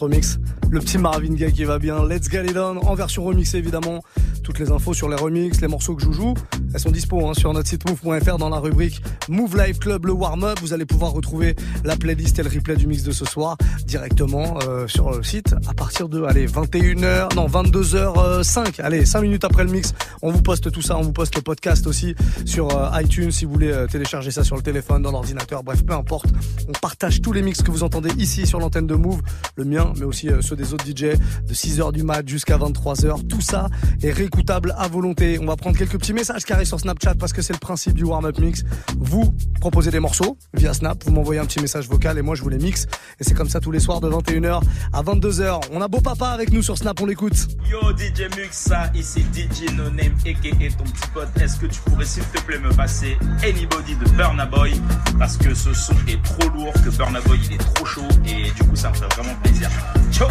Remix. 0.00 0.38
Le 0.70 0.80
petit 0.80 0.98
Marvin 0.98 1.34
Gaye 1.34 1.52
qui 1.52 1.64
va 1.64 1.78
bien. 1.78 2.04
Let's 2.06 2.30
Get 2.30 2.46
It 2.46 2.56
On 2.56 2.76
en 2.78 2.94
version 2.94 3.24
remixée 3.24 3.58
évidemment. 3.58 4.02
Toutes 4.42 4.58
les 4.58 4.70
infos 4.72 4.94
sur 4.94 5.08
les 5.08 5.16
remixes, 5.16 5.60
les 5.60 5.68
morceaux 5.68 5.94
que 5.94 6.02
je 6.02 6.10
joue, 6.10 6.34
elles 6.72 6.80
sont 6.80 6.90
dispo 6.90 7.28
hein, 7.28 7.34
sur 7.34 7.52
notre 7.52 7.68
site 7.68 7.88
move.fr 7.88 8.38
dans 8.38 8.48
la 8.48 8.58
rubrique 8.58 9.02
Move 9.28 9.56
Live 9.56 9.78
Club 9.78 10.06
le 10.06 10.12
warm-up. 10.12 10.58
Vous 10.60 10.72
allez 10.72 10.86
pouvoir 10.86 11.12
retrouver 11.12 11.54
la 11.84 11.96
playlist 11.96 12.38
et 12.38 12.42
le 12.42 12.48
replay 12.48 12.76
du 12.76 12.86
mix 12.86 13.02
de 13.02 13.12
ce 13.12 13.24
soir 13.24 13.56
directement 13.84 14.58
euh, 14.66 14.88
sur 14.88 15.10
le 15.10 15.22
site 15.22 15.54
à 15.68 15.74
partir 15.74 16.08
de 16.08 16.22
allez 16.24 16.46
21h 16.46 17.34
non 17.34 17.46
22h05 17.46 18.80
allez 18.80 19.04
5 19.04 19.20
minutes 19.20 19.44
après 19.44 19.64
le 19.64 19.70
mix 19.70 19.92
on 20.22 20.30
vous 20.30 20.42
poste 20.42 20.70
tout 20.70 20.82
ça 20.82 20.96
on 20.96 21.02
vous 21.02 21.12
poste 21.12 21.34
le 21.36 21.42
podcast 21.42 21.86
aussi 21.86 22.14
sur 22.44 22.76
euh, 22.76 23.00
iTunes 23.00 23.30
si 23.30 23.44
vous 23.44 23.52
voulez 23.52 23.70
euh, 23.70 23.86
télécharger 23.86 24.30
ça 24.30 24.44
sur 24.44 24.56
le 24.56 24.62
téléphone 24.62 25.02
dans 25.02 25.12
l'ordinateur 25.12 25.62
bref 25.62 25.84
peu 25.84 25.94
importe. 25.94 26.26
On 26.68 26.72
partage 26.72 27.20
tous 27.20 27.32
les 27.32 27.42
mix 27.42 27.62
que 27.62 27.70
vous 27.70 27.82
entendez 27.82 28.10
ici 28.18 28.46
sur 28.46 28.58
l'antenne 28.60 28.86
de 28.86 28.94
Move 28.94 29.20
le 29.56 29.64
mien 29.64 29.92
mais 29.96 30.04
aussi 30.04 30.28
euh, 30.28 30.42
ceux 30.42 30.56
des 30.56 30.74
autres 30.74 30.84
DJ 30.86 31.16
de 31.46 31.54
6h 31.54 31.92
du 31.92 32.02
mat 32.02 32.26
jusqu'à 32.28 32.58
23h 32.58 33.26
tout 33.26 33.40
ça 33.40 33.68
est 34.02 34.12
réécoutable 34.12 34.74
à 34.78 34.88
volonté. 34.88 35.38
On 35.40 35.46
va 35.46 35.56
prendre 35.56 35.76
quelques 35.76 35.98
petits 35.98 36.12
messages 36.12 36.44
qui 36.44 36.52
arrivent 36.52 36.66
sur 36.66 36.80
Snapchat 36.80 37.14
parce 37.14 37.32
que 37.32 37.42
c'est 37.42 37.52
le 37.52 37.58
principe 37.58 37.94
du 37.94 38.04
warm-up 38.04 38.38
mix. 38.38 38.62
Vous 38.98 39.34
proposez 39.60 39.90
des 39.90 40.00
morceaux 40.00 40.36
via 40.54 40.74
Snap 40.74 41.02
vous 41.04 41.12
m'envoyez 41.12 41.40
un 41.40 41.46
petit 41.46 41.60
message 41.60 41.88
vocal 41.88 42.18
et 42.18 42.22
moi 42.22 42.34
je 42.34 42.42
vous 42.42 42.48
les 42.48 42.58
mixe. 42.58 42.86
Et 43.18 43.24
c'est 43.24 43.34
comme 43.34 43.48
ça 43.48 43.60
tous 43.60 43.70
les 43.70 43.80
soirs 43.80 44.00
de 44.00 44.10
21h 44.10 44.62
à 44.92 45.02
22h 45.02 45.60
on 45.72 45.80
a 45.80 45.88
beau 45.88 46.00
papa 46.00 46.28
avec 46.28 46.52
nous 46.52 46.62
sur 46.62 46.76
Snap 46.76 47.00
on 47.00 47.06
l'écoute. 47.06 47.48
Yo 47.70 47.78
DJ 47.96 48.34
Muxa, 48.36 48.90
ici 48.94 49.24
DJ 49.32 49.72
No 49.76 49.84
Name 50.10 50.34
aka 50.34 50.76
ton 50.76 50.84
petit 50.84 51.08
pote. 51.12 51.28
Est-ce 51.40 51.56
que 51.58 51.66
tu 51.66 51.80
pourrais 51.80 52.04
s'il 52.04 52.22
te 52.24 52.40
plaît 52.42 52.58
me 52.58 52.70
passer 52.74 53.16
Anybody 53.42 53.96
de 53.96 54.08
Burna 54.16 54.46
Boy? 54.46 54.72
Parce 55.18 55.36
que 55.36 55.54
ce 55.54 55.72
son 55.72 55.94
est 56.08 56.22
trop 56.22 56.48
lourd, 56.50 56.72
que 56.84 56.90
Burna 56.90 57.20
Boy 57.20 57.38
il 57.44 57.54
est 57.54 57.58
trop 57.74 57.84
chaud 57.84 58.08
et 58.26 58.50
du 58.50 58.68
coup 58.68 58.76
ça 58.76 58.90
me 58.90 58.94
fait 58.94 59.14
vraiment 59.14 59.34
plaisir. 59.42 59.68
Ciao 60.12 60.28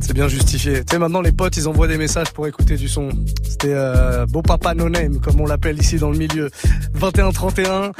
C'est 0.00 0.14
bien 0.14 0.28
justifié. 0.28 0.84
Tu 0.84 0.92
sais, 0.92 0.98
maintenant, 0.98 1.20
les 1.20 1.32
potes, 1.32 1.56
ils 1.56 1.68
envoient 1.68 1.88
des 1.88 1.98
messages 1.98 2.30
pour 2.32 2.46
écouter 2.46 2.76
du 2.76 2.88
son. 2.88 3.10
C'était 3.48 3.74
euh, 3.74 4.26
Beau 4.26 4.42
Papa 4.42 4.74
No 4.74 4.88
Name, 4.88 5.20
comme 5.20 5.40
on 5.40 5.46
l'appelle 5.46 5.78
ici 5.78 5.98
dans 5.98 6.10
le 6.10 6.18
milieu. 6.18 6.50
21-31. 6.98 7.92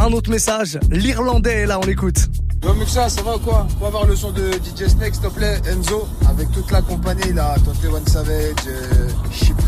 Un 0.00 0.12
autre 0.12 0.30
message. 0.30 0.78
L'Irlandais 0.90 1.62
est 1.62 1.66
là, 1.66 1.78
on 1.80 1.86
l'écoute. 1.86 2.28
Yo 2.62 2.74
Muxa, 2.74 3.08
ça 3.08 3.22
va 3.22 3.36
ou 3.36 3.38
quoi? 3.38 3.66
On 3.76 3.82
va 3.82 3.86
avoir 3.86 4.06
le 4.06 4.16
son 4.16 4.32
de 4.32 4.50
DJ 4.52 4.88
Snake, 4.88 5.14
s'il 5.14 5.22
te 5.22 5.28
plaît, 5.28 5.60
Enzo, 5.70 6.08
avec 6.28 6.50
toute 6.52 6.70
la 6.72 6.82
compagnie 6.82 7.32
là, 7.32 7.54
Tonté 7.64 7.86
One 7.86 8.06
Savage, 8.06 8.54
euh, 8.66 9.08
Shipuki. 9.32 9.67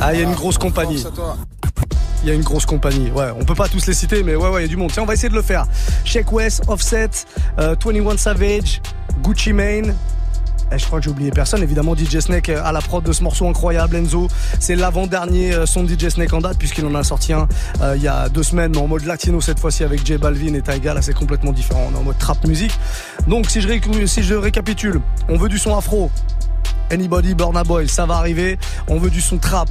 Ah, 0.00 0.12
il 0.14 0.20
y 0.20 0.22
a 0.24 0.24
une 0.28 0.34
grosse 0.34 0.58
compagnie. 0.58 1.04
Il 2.22 2.28
y 2.28 2.30
a 2.30 2.34
une 2.34 2.42
grosse 2.42 2.66
compagnie. 2.66 3.10
Ouais, 3.10 3.30
on 3.38 3.44
peut 3.44 3.54
pas 3.54 3.68
tous 3.68 3.86
les 3.86 3.94
citer, 3.94 4.22
mais 4.22 4.34
ouais, 4.36 4.48
ouais, 4.48 4.60
il 4.60 4.62
y 4.62 4.66
a 4.66 4.68
du 4.68 4.76
monde. 4.76 4.90
Tiens, 4.92 5.02
on 5.02 5.06
va 5.06 5.14
essayer 5.14 5.28
de 5.28 5.34
le 5.34 5.42
faire. 5.42 5.64
Shake 6.04 6.30
West, 6.32 6.62
Offset, 6.68 7.10
euh, 7.58 7.74
21 7.84 8.16
Savage, 8.16 8.80
Gucci 9.22 9.52
Mane. 9.52 9.94
Eh, 10.74 10.78
je 10.78 10.86
crois 10.86 11.00
que 11.00 11.04
j'ai 11.04 11.10
oublié 11.10 11.30
personne. 11.30 11.62
Évidemment, 11.62 11.94
DJ 11.96 12.20
Snake 12.20 12.48
euh, 12.48 12.62
à 12.64 12.70
la 12.72 12.80
prod 12.80 13.02
de 13.04 13.12
ce 13.12 13.22
morceau 13.24 13.46
incroyable, 13.48 13.96
Enzo. 13.96 14.28
C'est 14.60 14.76
l'avant-dernier 14.76 15.52
euh, 15.52 15.66
son 15.66 15.82
de 15.82 15.88
DJ 15.98 16.08
Snake 16.10 16.32
en 16.32 16.40
date, 16.40 16.58
puisqu'il 16.58 16.86
en 16.86 16.94
a 16.94 17.02
sorti 17.02 17.32
un 17.32 17.46
euh, 17.82 17.94
il 17.96 18.02
y 18.02 18.08
a 18.08 18.28
deux 18.28 18.42
semaines, 18.44 18.70
mais 18.72 18.78
en 18.78 18.86
mode 18.86 19.04
latino 19.04 19.40
cette 19.40 19.58
fois-ci 19.58 19.82
avec 19.84 20.06
J 20.06 20.16
Balvin 20.16 20.54
et 20.54 20.62
Taiga. 20.62 20.94
Là, 20.94 21.02
c'est 21.02 21.14
complètement 21.14 21.52
différent. 21.52 21.88
On 21.90 21.94
est 21.94 21.98
en 21.98 22.04
mode 22.04 22.18
trap 22.18 22.46
musique. 22.46 22.78
Donc, 23.26 23.50
si 23.50 23.60
je, 23.60 23.68
ré- 23.68 23.80
si 24.06 24.22
je 24.22 24.34
récapitule, 24.34 25.00
on 25.28 25.36
veut 25.36 25.48
du 25.48 25.58
son 25.58 25.76
afro. 25.76 26.10
Anybody, 26.92 27.34
Burna 27.34 27.64
Boy, 27.64 27.88
ça 27.88 28.04
va 28.04 28.16
arriver. 28.16 28.58
On 28.86 28.98
veut 28.98 29.08
du 29.08 29.22
son 29.22 29.38
trap. 29.38 29.70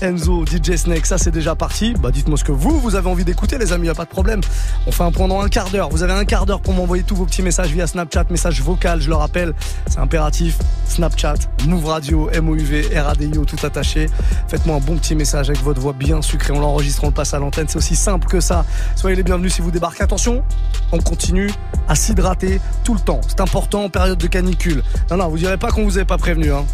Enzo, 0.00 0.44
DJ 0.44 0.76
Snake, 0.76 1.06
ça 1.06 1.18
c'est 1.18 1.30
déjà 1.30 1.54
parti. 1.54 1.94
Bah 1.94 2.10
dites-moi 2.10 2.36
ce 2.36 2.44
que 2.44 2.52
vous, 2.52 2.80
vous 2.80 2.94
avez 2.96 3.08
envie 3.08 3.24
d'écouter 3.24 3.58
les 3.58 3.72
amis, 3.72 3.86
y 3.86 3.90
a 3.90 3.94
pas 3.94 4.04
de 4.04 4.10
problème. 4.10 4.40
On 4.86 4.92
fait 4.92 5.04
un 5.04 5.12
point 5.12 5.28
dans 5.28 5.40
un 5.40 5.48
quart 5.48 5.70
d'heure. 5.70 5.88
Vous 5.90 6.02
avez 6.02 6.12
un 6.12 6.24
quart 6.24 6.46
d'heure 6.46 6.60
pour 6.60 6.74
m'envoyer 6.74 7.02
tous 7.04 7.14
vos 7.14 7.24
petits 7.24 7.42
messages 7.42 7.70
via 7.70 7.86
Snapchat, 7.86 8.24
message 8.30 8.62
vocal, 8.62 9.00
je 9.00 9.08
le 9.08 9.14
rappelle, 9.14 9.54
c'est 9.88 9.98
impératif. 9.98 10.58
Snapchat, 10.86 11.34
Move 11.66 11.86
Radio, 11.86 12.30
MOUV, 12.42 12.90
RADIO, 12.94 13.44
tout 13.44 13.64
attaché. 13.64 14.08
Faites-moi 14.48 14.76
un 14.76 14.80
bon 14.80 14.96
petit 14.96 15.14
message 15.14 15.48
avec 15.48 15.62
votre 15.62 15.80
voix 15.80 15.92
bien 15.92 16.20
sucrée. 16.20 16.52
On 16.52 16.60
l'enregistre, 16.60 17.04
on 17.04 17.08
le 17.08 17.14
passe 17.14 17.34
à 17.34 17.38
l'antenne. 17.38 17.66
C'est 17.68 17.78
aussi 17.78 17.96
simple 17.96 18.26
que 18.26 18.40
ça. 18.40 18.64
Soyez 18.96 19.16
les 19.16 19.22
bienvenus 19.22 19.54
si 19.54 19.62
vous 19.62 19.70
débarquez. 19.70 20.02
Attention, 20.02 20.42
on 20.90 20.98
continue 20.98 21.50
à 21.88 21.94
s'hydrater 21.94 22.60
tout 22.84 22.94
le 22.94 23.00
temps. 23.00 23.20
C'est 23.26 23.40
important 23.40 23.84
en 23.84 23.88
période 23.88 24.18
de 24.18 24.26
canicule. 24.26 24.82
Non, 25.10 25.16
non, 25.16 25.28
vous 25.28 25.38
direz 25.38 25.56
pas 25.56 25.70
qu'on 25.70 25.84
vous 25.84 25.96
avait 25.96 26.04
pas 26.04 26.18
prévenu. 26.18 26.52
Hein. 26.52 26.64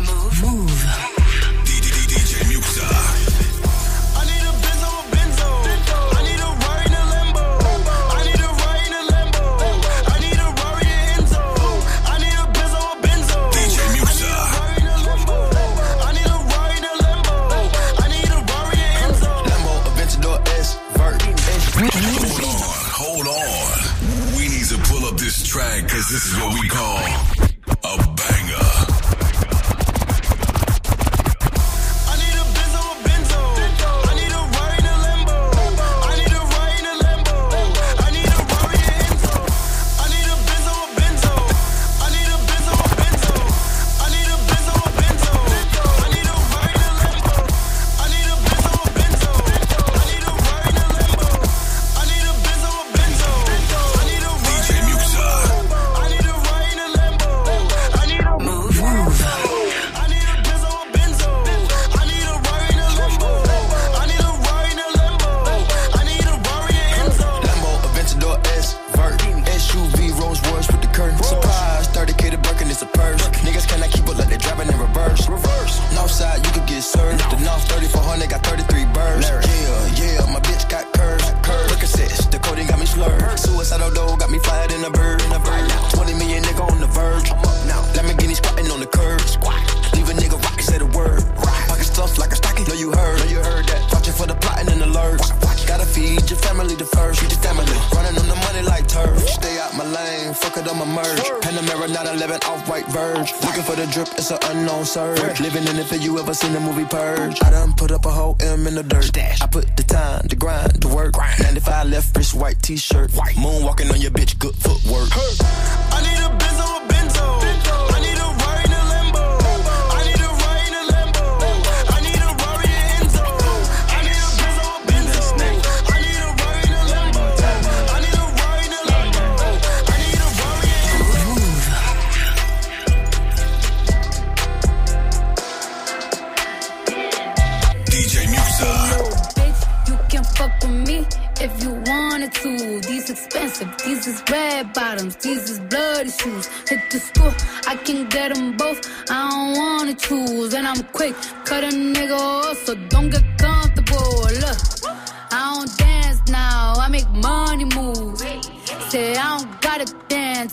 This 25.18 25.46
track 25.46 25.82
because 25.82 26.08
this 26.08 26.24
is 26.26 26.36
what 26.36 26.54
we 26.60 26.68
call 26.68 26.96
a 27.84 28.17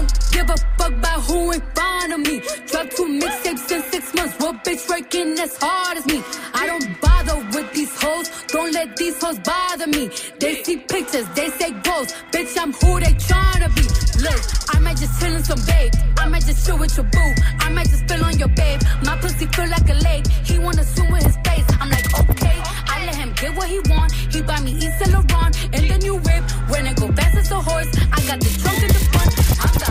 don't 0.00 0.32
give 0.32 0.50
a 0.50 0.56
fuck 0.78 0.92
about 0.92 1.20
who 1.22 1.52
in 1.52 1.60
front 1.74 2.12
of 2.12 2.20
me. 2.20 2.40
Drop 2.66 2.88
two 2.90 3.08
mixtapes 3.20 3.70
in 3.70 3.82
six 3.92 4.14
months. 4.14 4.34
What 4.38 4.64
bitch 4.64 4.88
working 4.88 5.38
as 5.38 5.56
hard 5.58 5.98
as 5.98 6.06
me? 6.06 6.22
I 6.54 6.66
don't 6.66 7.00
bother 7.00 7.36
with 7.54 7.72
these 7.72 7.92
hoes. 8.00 8.30
Don't 8.48 8.72
let 8.72 8.96
these 8.96 9.20
hoes 9.22 9.38
bother 9.40 9.86
me. 9.86 10.10
They 10.38 10.62
see 10.62 10.78
pictures, 10.78 11.26
they 11.34 11.48
say 11.50 11.70
goals. 11.86 12.12
Bitch, 12.32 12.56
I'm 12.58 12.72
who 12.72 13.00
they 13.00 13.14
tryna 13.28 13.68
be. 13.76 13.84
Look, 14.24 14.40
I 14.74 14.78
might 14.80 14.96
just 14.96 15.20
chill 15.20 15.34
in 15.34 15.44
some 15.44 15.60
babe. 15.66 15.92
I 16.16 16.28
might 16.28 16.46
just 16.46 16.66
chill 16.66 16.78
with 16.78 16.96
your 16.96 17.06
boo. 17.06 17.32
I 17.58 17.68
might 17.70 17.88
just 17.88 18.02
spill 18.04 18.24
on 18.24 18.38
your 18.38 18.48
babe. 18.48 18.80
My 19.04 19.16
pussy 19.18 19.46
feel 19.46 19.68
like 19.68 19.88
a 19.88 19.98
lake. 20.08 20.26
He 20.44 20.58
wanna 20.58 20.84
swim 20.84 21.12
with 21.12 21.24
his 21.24 21.36
face. 21.44 21.66
I'm 21.80 21.90
like, 21.90 22.06
okay. 22.20 22.56
I 22.92 23.04
let 23.06 23.16
him 23.16 23.32
get 23.34 23.54
what 23.54 23.68
he 23.68 23.80
want. 23.90 24.12
He 24.12 24.40
buy 24.42 24.60
me 24.60 24.72
East 24.72 25.00
Laurent 25.12 25.52
and 25.74 25.84
the 25.90 25.98
new 25.98 26.16
whip. 26.16 26.44
When 26.70 26.86
it 26.86 26.96
go 26.96 27.08
fast 27.12 27.36
as 27.36 27.50
a 27.50 27.60
horse, 27.60 27.90
I 28.12 28.20
got 28.28 28.40
the 28.40 28.50
trunk 28.62 28.82
in 28.82 28.88
the 28.88 29.02
front. 29.12 29.30
I'm 29.64 29.74
the 29.78 29.89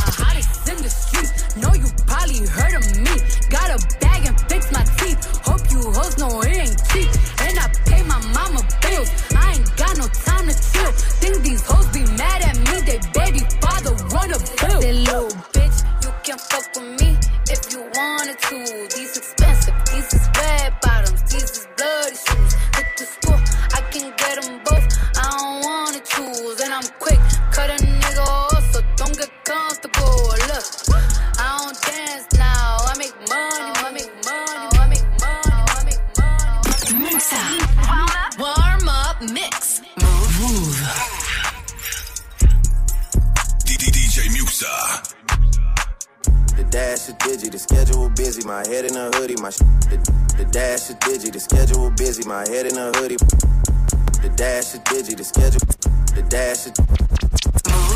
hottest 0.79 1.11
the 1.11 1.27
streets. 1.27 1.55
Know 1.55 1.73
you 1.73 1.87
probably 2.07 2.45
heard 2.47 2.73
of 2.75 2.85
me. 2.97 3.15
Got 3.49 3.69
a 3.71 3.99
bag 3.99 4.27
and 4.27 4.39
fix 4.49 4.71
my 4.71 4.83
teeth. 4.99 5.19
Hope 5.43 5.61
you 5.71 5.81
hoes 5.91 6.17
know 6.17 6.41
it 6.41 6.55
ain't 6.55 6.79
cheap. 6.91 7.09
And 7.41 7.59
I 7.59 7.67
pay 7.85 8.03
my 8.03 8.19
mama 8.33 8.61
bills. 8.81 9.09
I 9.35 9.53
ain't 9.53 9.77
got 9.77 9.97
no 9.97 10.07
time 10.07 10.47
to 10.47 10.55
chill. 10.55 10.91
Think 11.21 11.43
these 11.43 11.65
hoes 11.65 11.87
be 11.87 12.03
mad 12.17 12.41
at 12.41 12.57
me. 12.57 12.81
They 12.87 12.99
baby 13.13 13.43
father 13.61 13.93
run 14.15 14.31
a 14.31 14.39
bill. 14.39 14.79
That 14.79 14.95
little 14.95 15.31
bitch, 15.53 15.77
you 16.03 16.11
can 16.23 16.37
fuck 16.37 16.65
with 16.75 17.01
me 17.01 17.17
if 17.49 17.71
you 17.71 17.79
wanted 17.95 18.39
to. 18.39 18.57
These 18.95 19.17
expensive, 19.17 19.75
these 19.91 20.13
is 20.13 20.27
red 20.37 20.73
bottoms, 20.81 21.21
these 21.31 21.43
is 21.43 21.67
bloody 21.77 22.15
shoes. 22.15 22.58
Mix. 39.21 39.81
Move. 40.01 40.39
Move. 40.39 41.09
DJ 43.65 44.31
Musa. 44.31 45.01
The 46.55 46.63
dash 46.69 47.09
is 47.09 47.13
digi, 47.15 47.51
the 47.51 47.59
schedule 47.59 48.09
busy, 48.09 48.45
my 48.47 48.65
head 48.67 48.85
in 48.85 48.95
a 48.95 49.09
hoodie, 49.17 49.35
my 49.41 49.49
sh- 49.49 49.59
the, 49.89 49.97
the 50.37 50.45
dash 50.51 50.89
is 50.89 50.95
digi, 50.95 51.31
the 51.31 51.39
schedule 51.39 51.91
busy, 51.91 52.27
my 52.27 52.47
head 52.49 52.65
in 52.65 52.77
a 52.77 52.91
hoodie. 52.97 53.17
The 54.21 54.31
dash 54.35 54.73
is 54.73 54.79
digi, 54.81 55.15
the 55.17 55.23
schedule, 55.23 55.61
the 56.15 56.23
dash 56.29 56.67
is. 56.67 56.98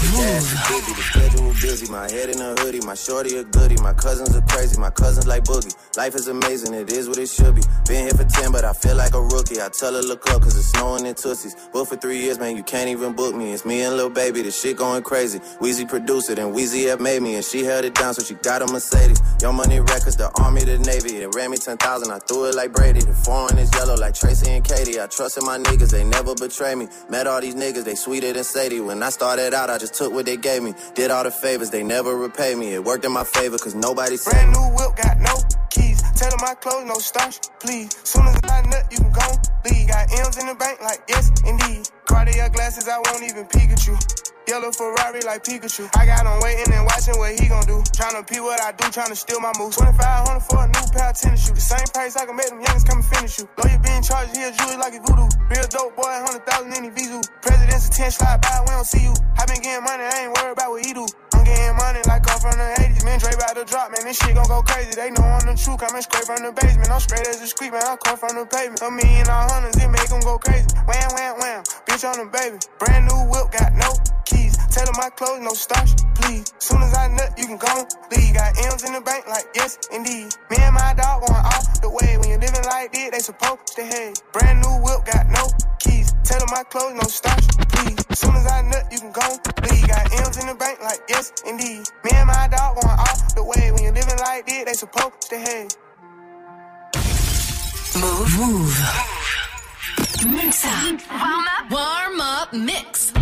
Schedule 0.04 1.54
busy, 1.62 1.92
my 1.92 2.10
head 2.12 2.30
in 2.30 2.40
a 2.42 2.54
hoodie, 2.62 2.82
my 2.86 2.96
shorty 2.96 3.38
a 3.38 3.44
goodie, 3.44 3.82
my 3.82 3.94
cousins 3.94 4.36
are 4.36 4.42
crazy, 4.42 4.80
my 4.80 4.90
cousins 4.90 5.28
like 5.28 5.44
boogie. 5.44 5.76
Life 5.98 6.16
is 6.16 6.28
amazing, 6.28 6.74
it 6.74 6.92
is 6.92 7.08
what 7.08 7.18
it 7.18 7.30
should 7.30 7.56
be. 7.56 7.62
Been 7.88 8.06
here 8.06 8.14
for 8.14 8.26
10, 8.26 8.52
but 8.52 8.66
I 8.66 8.74
feel 8.74 8.96
like 8.96 9.14
a 9.14 9.22
rookie. 9.22 9.62
I 9.62 9.70
tell 9.70 9.94
her 9.94 10.02
look 10.02 10.30
up, 10.32 10.42
cause 10.42 10.58
it's 10.58 10.70
snowing 10.70 11.06
in 11.06 11.16
Tootsies. 11.16 11.56
Booked 11.72 11.90
for 11.90 11.98
three 11.98 12.20
years, 12.20 12.40
man, 12.40 12.56
you 12.58 12.64
can't 12.64 12.90
even 12.90 13.14
book 13.14 13.36
me. 13.36 13.54
It's 13.54 13.66
me 13.66 13.82
and 13.84 13.98
Lil 13.98 14.10
Baby, 14.10 14.42
the 14.42 14.52
shit 14.52 14.78
going 14.78 15.04
crazy. 15.04 15.40
Weezy 15.62 15.88
produced 15.88 16.30
it, 16.30 16.40
and 16.40 16.54
Weezy 16.56 16.88
have 16.90 17.00
made 17.02 17.22
me, 17.22 17.36
and 17.36 17.46
she 17.46 17.64
held 17.64 17.86
it 17.86 17.96
down, 17.96 18.14
so 18.14 18.24
she 18.24 18.36
got 18.36 18.62
a 18.62 18.68
Mercedes. 18.72 19.22
Young 19.42 19.56
Money 19.56 19.80
Records, 19.80 20.16
the 20.16 20.30
Army, 20.42 20.64
the 20.64 20.80
Navy. 20.80 21.18
It 21.24 21.36
ran 21.36 21.52
me 21.52 21.58
10,000, 21.58 22.12
I 22.12 22.20
threw 22.20 22.46
it 22.46 22.56
like 22.56 22.74
Brady. 22.74 23.02
The 23.02 23.14
foreign 23.14 23.58
is 23.58 23.72
yellow 23.74 23.96
like 23.96 24.16
Tracy 24.16 24.52
and 24.52 24.64
Katie. 24.64 25.00
I 25.00 25.08
trusted 25.08 25.44
my 25.44 25.58
niggas, 25.58 25.92
they 25.92 26.04
never 26.04 26.36
betray 26.36 26.76
me. 26.76 26.88
Met 27.10 27.28
all 27.28 27.42
these 27.42 27.56
niggas, 27.56 27.86
they 27.86 27.96
sweeter 27.96 28.34
than 28.34 28.44
Sadie. 28.44 28.82
When 28.82 29.02
I 29.04 29.10
started 29.10 29.54
out, 29.54 29.70
I 29.70 29.78
just 29.78 29.93
took 29.94 30.14
what 30.14 30.26
they 30.26 30.38
gave 30.38 30.64
me. 30.64 30.74
Did 30.96 31.12
all 31.12 31.24
the 31.24 31.32
favors, 31.32 31.70
they 31.70 31.84
never 31.84 32.16
repay 32.16 32.56
me. 32.56 32.74
It 32.74 32.84
worked 32.84 33.06
in 33.06 33.12
my 33.12 33.24
favor, 33.24 33.58
cause 33.58 33.76
nobody 33.76 34.18
said 34.18 34.32
Brand 34.32 34.54
new 34.54 34.68
whip, 34.76 34.96
got 34.98 35.20
no 35.20 35.36
keys. 35.70 36.02
Tell 36.16 36.30
them 36.30 36.40
my 36.42 36.56
clothes, 36.56 36.86
no 36.88 36.96
starch, 36.96 37.40
please. 37.60 37.96
Soon 38.04 38.28
as 38.28 38.40
I 38.46 38.62
nut, 38.64 38.86
you 38.92 38.98
can 38.98 39.12
go 39.12 39.28
leave. 39.66 39.88
Got 39.88 40.12
M's 40.26 40.38
in 40.38 40.48
the 40.48 40.56
bank, 40.56 40.82
like 40.82 41.02
yes, 41.08 41.30
indeed. 41.48 41.90
Cartier 42.06 42.50
glasses, 42.50 42.88
I 42.88 42.98
won't 43.00 43.24
even 43.24 43.46
peek 43.48 43.70
at 43.72 43.86
you. 43.88 43.98
Yellow 44.48 44.72
Ferrari 44.72 45.22
like 45.22 45.44
Pikachu. 45.44 45.88
I 45.96 46.06
got 46.06 46.28
him 46.28 46.36
waiting 46.44 46.74
and 46.74 46.84
watching 46.86 47.16
what 47.16 47.32
he 47.40 47.48
gon' 47.48 47.64
do. 47.64 47.80
Tryna 47.96 48.28
pee 48.28 48.40
what 48.40 48.60
I 48.60 48.72
do, 48.74 48.92
tryna 48.92 49.16
steal 49.16 49.40
my 49.40 49.52
moves. 49.58 49.78
2500 49.78 50.44
for 50.44 50.60
a 50.60 50.68
new 50.68 50.86
pair 50.92 51.10
of 51.10 51.16
tennis 51.16 51.48
shoes. 51.48 51.56
The 51.56 51.62
same 51.64 51.88
price 51.96 52.16
I 52.20 52.26
can 52.26 52.36
make 52.36 52.50
them 52.52 52.60
youngins 52.60 52.84
come 52.84 53.00
and 53.00 53.08
finish 53.08 53.40
you. 53.40 53.48
Lawyer 53.56 53.80
being 53.80 54.04
charged, 54.04 54.36
he 54.36 54.44
a 54.44 54.52
jewelry 54.52 54.76
like 54.76 54.96
a 54.96 55.00
voodoo. 55.00 55.32
Real 55.48 55.68
dope 55.72 55.96
boy, 55.96 56.12
100,000 56.28 56.76
in 56.76 56.84
the 56.84 56.92
Vizu. 56.92 57.24
President's 57.40 57.88
attention 57.88 58.20
slide 58.20 58.42
by, 58.44 58.60
we 58.68 58.72
don't 58.76 58.84
see 58.84 59.04
you. 59.08 59.16
I 59.40 59.48
been 59.48 59.64
getting 59.64 59.84
money, 59.84 60.04
I 60.04 60.28
ain't 60.28 60.36
worried 60.36 60.60
about 60.60 60.76
what 60.76 60.84
he 60.84 60.92
do. 60.92 61.08
I'm 61.34 61.48
getting 61.48 61.76
money 61.80 62.04
like 62.08 62.28
I'm 62.28 62.40
from 62.44 62.60
the 62.60 62.68
80s. 62.84 63.04
Man, 63.08 63.20
Dre 63.20 63.32
about 63.36 63.56
to 63.56 63.64
drop, 63.64 63.96
man. 63.96 64.04
This 64.04 64.20
shit 64.20 64.36
gon' 64.36 64.48
go 64.48 64.60
crazy. 64.64 64.92
They 64.92 65.12
know 65.12 65.24
I'm 65.24 65.44
the 65.48 65.56
truth. 65.56 65.80
Coming 65.80 66.04
straight 66.04 66.28
from 66.28 66.44
the 66.44 66.52
basement. 66.52 66.92
I'm 66.92 67.00
straight 67.00 67.28
as 67.28 67.40
a 67.42 67.48
street, 67.48 67.72
man. 67.72 67.84
I 67.84 67.96
come 67.96 68.16
from 68.20 68.36
the 68.36 68.46
pavement. 68.46 68.84
A 68.84 68.92
million 68.92 69.28
all 69.28 69.48
hundreds, 69.52 69.76
it 69.80 69.88
make 69.88 70.08
them 70.08 70.22
go 70.22 70.38
crazy. 70.38 70.68
Wham, 70.88 71.10
wham, 71.16 71.36
wham. 71.40 71.64
Bitch 71.88 72.04
on 72.04 72.16
the 72.20 72.28
baby. 72.32 72.60
Brand 72.80 73.08
new 73.08 73.28
whip, 73.28 73.52
got 73.52 73.76
no. 73.76 73.92
Tell 74.74 74.90
my 74.98 75.10
clothes, 75.12 75.42
no 75.42 75.54
starch, 75.54 75.92
please. 76.16 76.52
Soon 76.58 76.82
as 76.82 76.98
I 76.98 77.08
nut, 77.10 77.38
you 77.38 77.46
can 77.46 77.58
go 77.58 77.86
leave. 78.10 78.34
Got 78.34 78.58
M's 78.58 78.84
in 78.84 78.94
the 78.94 79.02
bank, 79.02 79.28
like 79.28 79.46
yes, 79.54 79.78
indeed. 79.94 80.34
Me 80.50 80.58
and 80.58 80.74
my 80.74 80.96
dog 80.98 81.22
going 81.22 81.46
off 81.46 81.80
the 81.80 81.92
way. 81.94 82.18
When 82.18 82.28
you're 82.28 82.40
living 82.42 82.66
like 82.66 82.92
this, 82.92 83.12
they 83.12 83.20
supposed 83.20 83.68
to 83.78 83.84
hate. 83.86 84.18
Brand 84.34 84.66
new 84.66 84.74
whip, 84.82 85.06
got 85.06 85.30
no 85.30 85.46
keys. 85.78 86.16
Tell 86.24 86.42
my 86.50 86.64
clothes, 86.64 86.96
no 86.96 87.06
starch, 87.06 87.46
please. 87.70 88.02
Soon 88.18 88.34
as 88.34 88.48
I 88.50 88.62
nut, 88.66 88.90
you 88.90 88.98
can 88.98 89.12
go 89.12 89.38
leave. 89.62 89.88
Got 89.88 90.10
M's 90.26 90.38
in 90.42 90.48
the 90.48 90.56
bank, 90.56 90.82
like 90.82 91.02
yes, 91.08 91.32
indeed. 91.46 91.86
Me 92.04 92.10
and 92.18 92.26
my 92.26 92.50
dog 92.50 92.82
going 92.82 92.98
off 92.98 93.36
the 93.36 93.44
way. 93.44 93.70
When 93.70 93.84
you're 93.84 93.94
living 93.94 94.18
like 94.26 94.48
this, 94.48 94.66
they 94.66 94.74
supposed 94.74 95.30
to 95.30 95.38
hate. 95.38 95.78
Move. 98.02 98.26
Move. 98.42 98.74
Mix 100.34 100.66
up. 100.66 100.98
Warm 101.14 101.46
up. 101.46 101.70
Warm 101.70 102.22
up. 102.22 102.54
Mix 102.54 103.14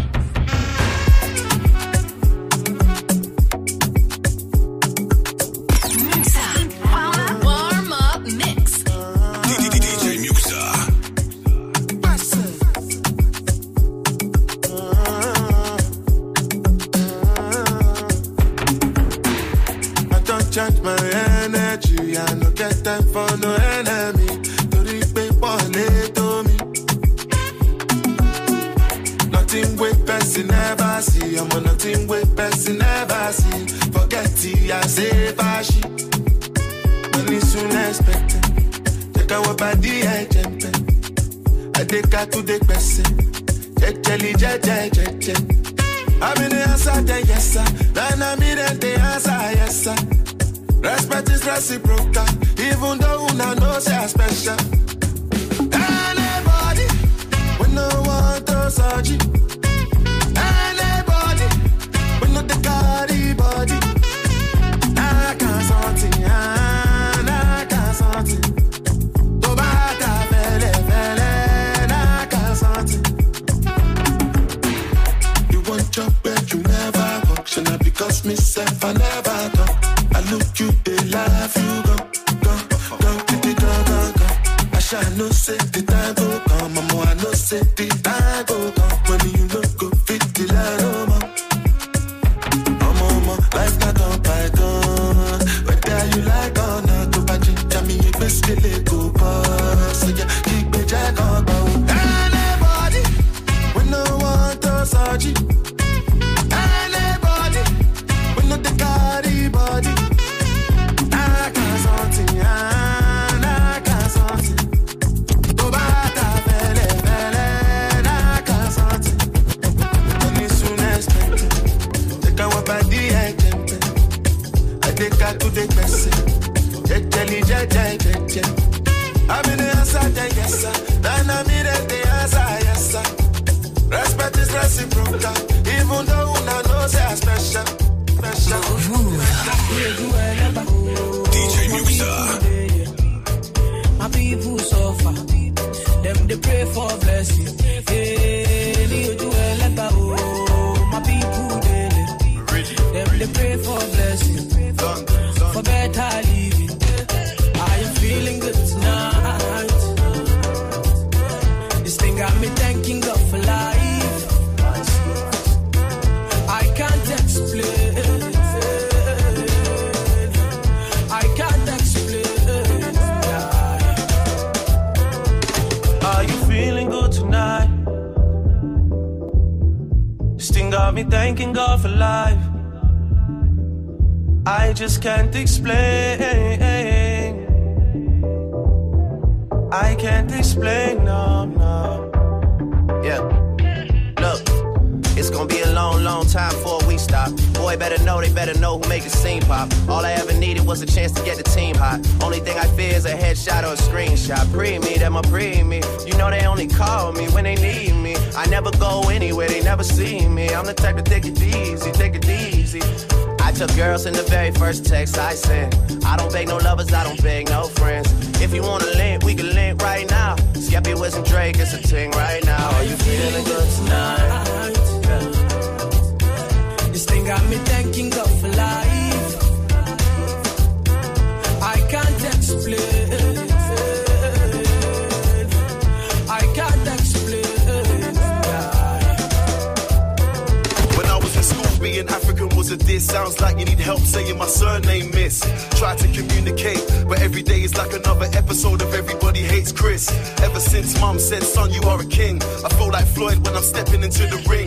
mom 251.01 251.17
said, 251.17 251.41
son, 251.41 251.71
you 251.71 251.81
are 251.89 251.99
a 251.99 252.05
king. 252.05 252.39
I 252.63 252.69
feel 252.77 252.91
like 252.91 253.07
Floyd 253.07 253.43
when 253.43 253.55
I'm 253.55 253.63
stepping 253.63 254.03
into 254.03 254.23
the 254.27 254.37
ring. 254.47 254.60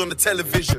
on 0.00 0.08
the 0.08 0.14
television. 0.14 0.75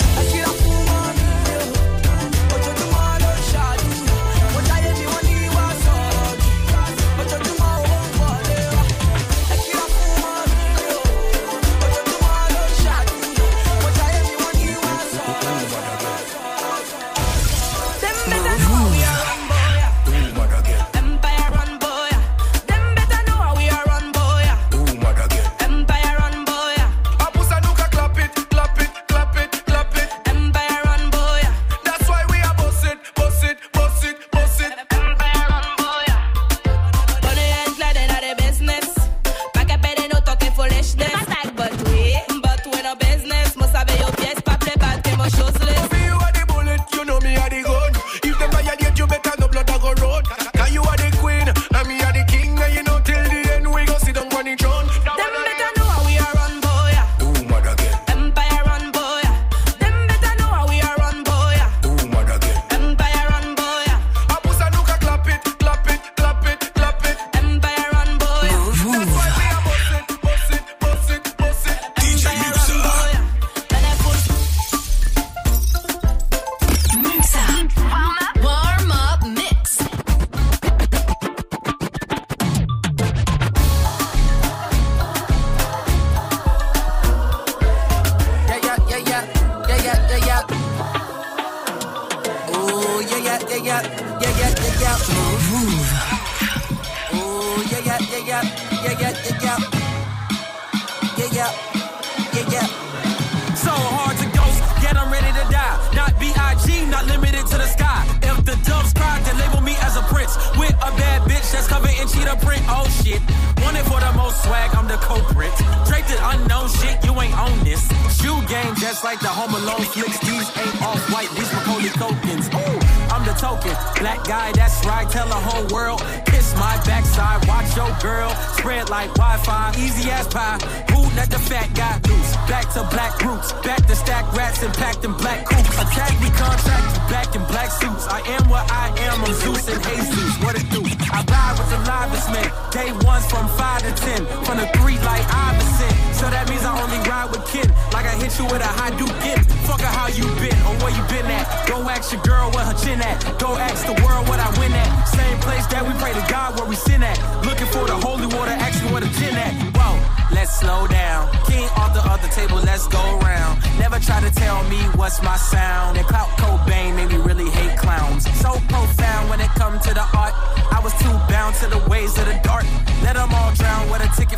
Never 163.97 164.05
try 164.13 164.29
to 164.29 164.35
tell 164.35 164.63
me 164.69 164.77
what's 164.93 165.23
my 165.23 165.35
sound. 165.37 165.97
And 165.97 166.05
Clout 166.05 166.29
Cobain 166.37 166.95
made 166.95 167.09
me 167.09 167.17
really 167.17 167.49
hate 167.49 167.79
clowns. 167.79 168.29
So 168.39 168.51
profound 168.69 169.27
when 169.27 169.41
it 169.41 169.49
come 169.57 169.79
to 169.79 169.91
the 169.91 170.05
art. 170.13 170.33
I 170.69 170.79
was 170.83 170.93
too 171.01 171.09
bound 171.25 171.55
to 171.61 171.67
the 171.67 171.81
ways 171.89 172.15
of 172.19 172.25
the 172.25 172.39
dark. 172.43 172.65
Let 173.01 173.15
them 173.15 173.33
all 173.33 173.51
drown 173.55 173.89
with 173.89 174.05
a 174.05 174.09
ticket 174.15 174.37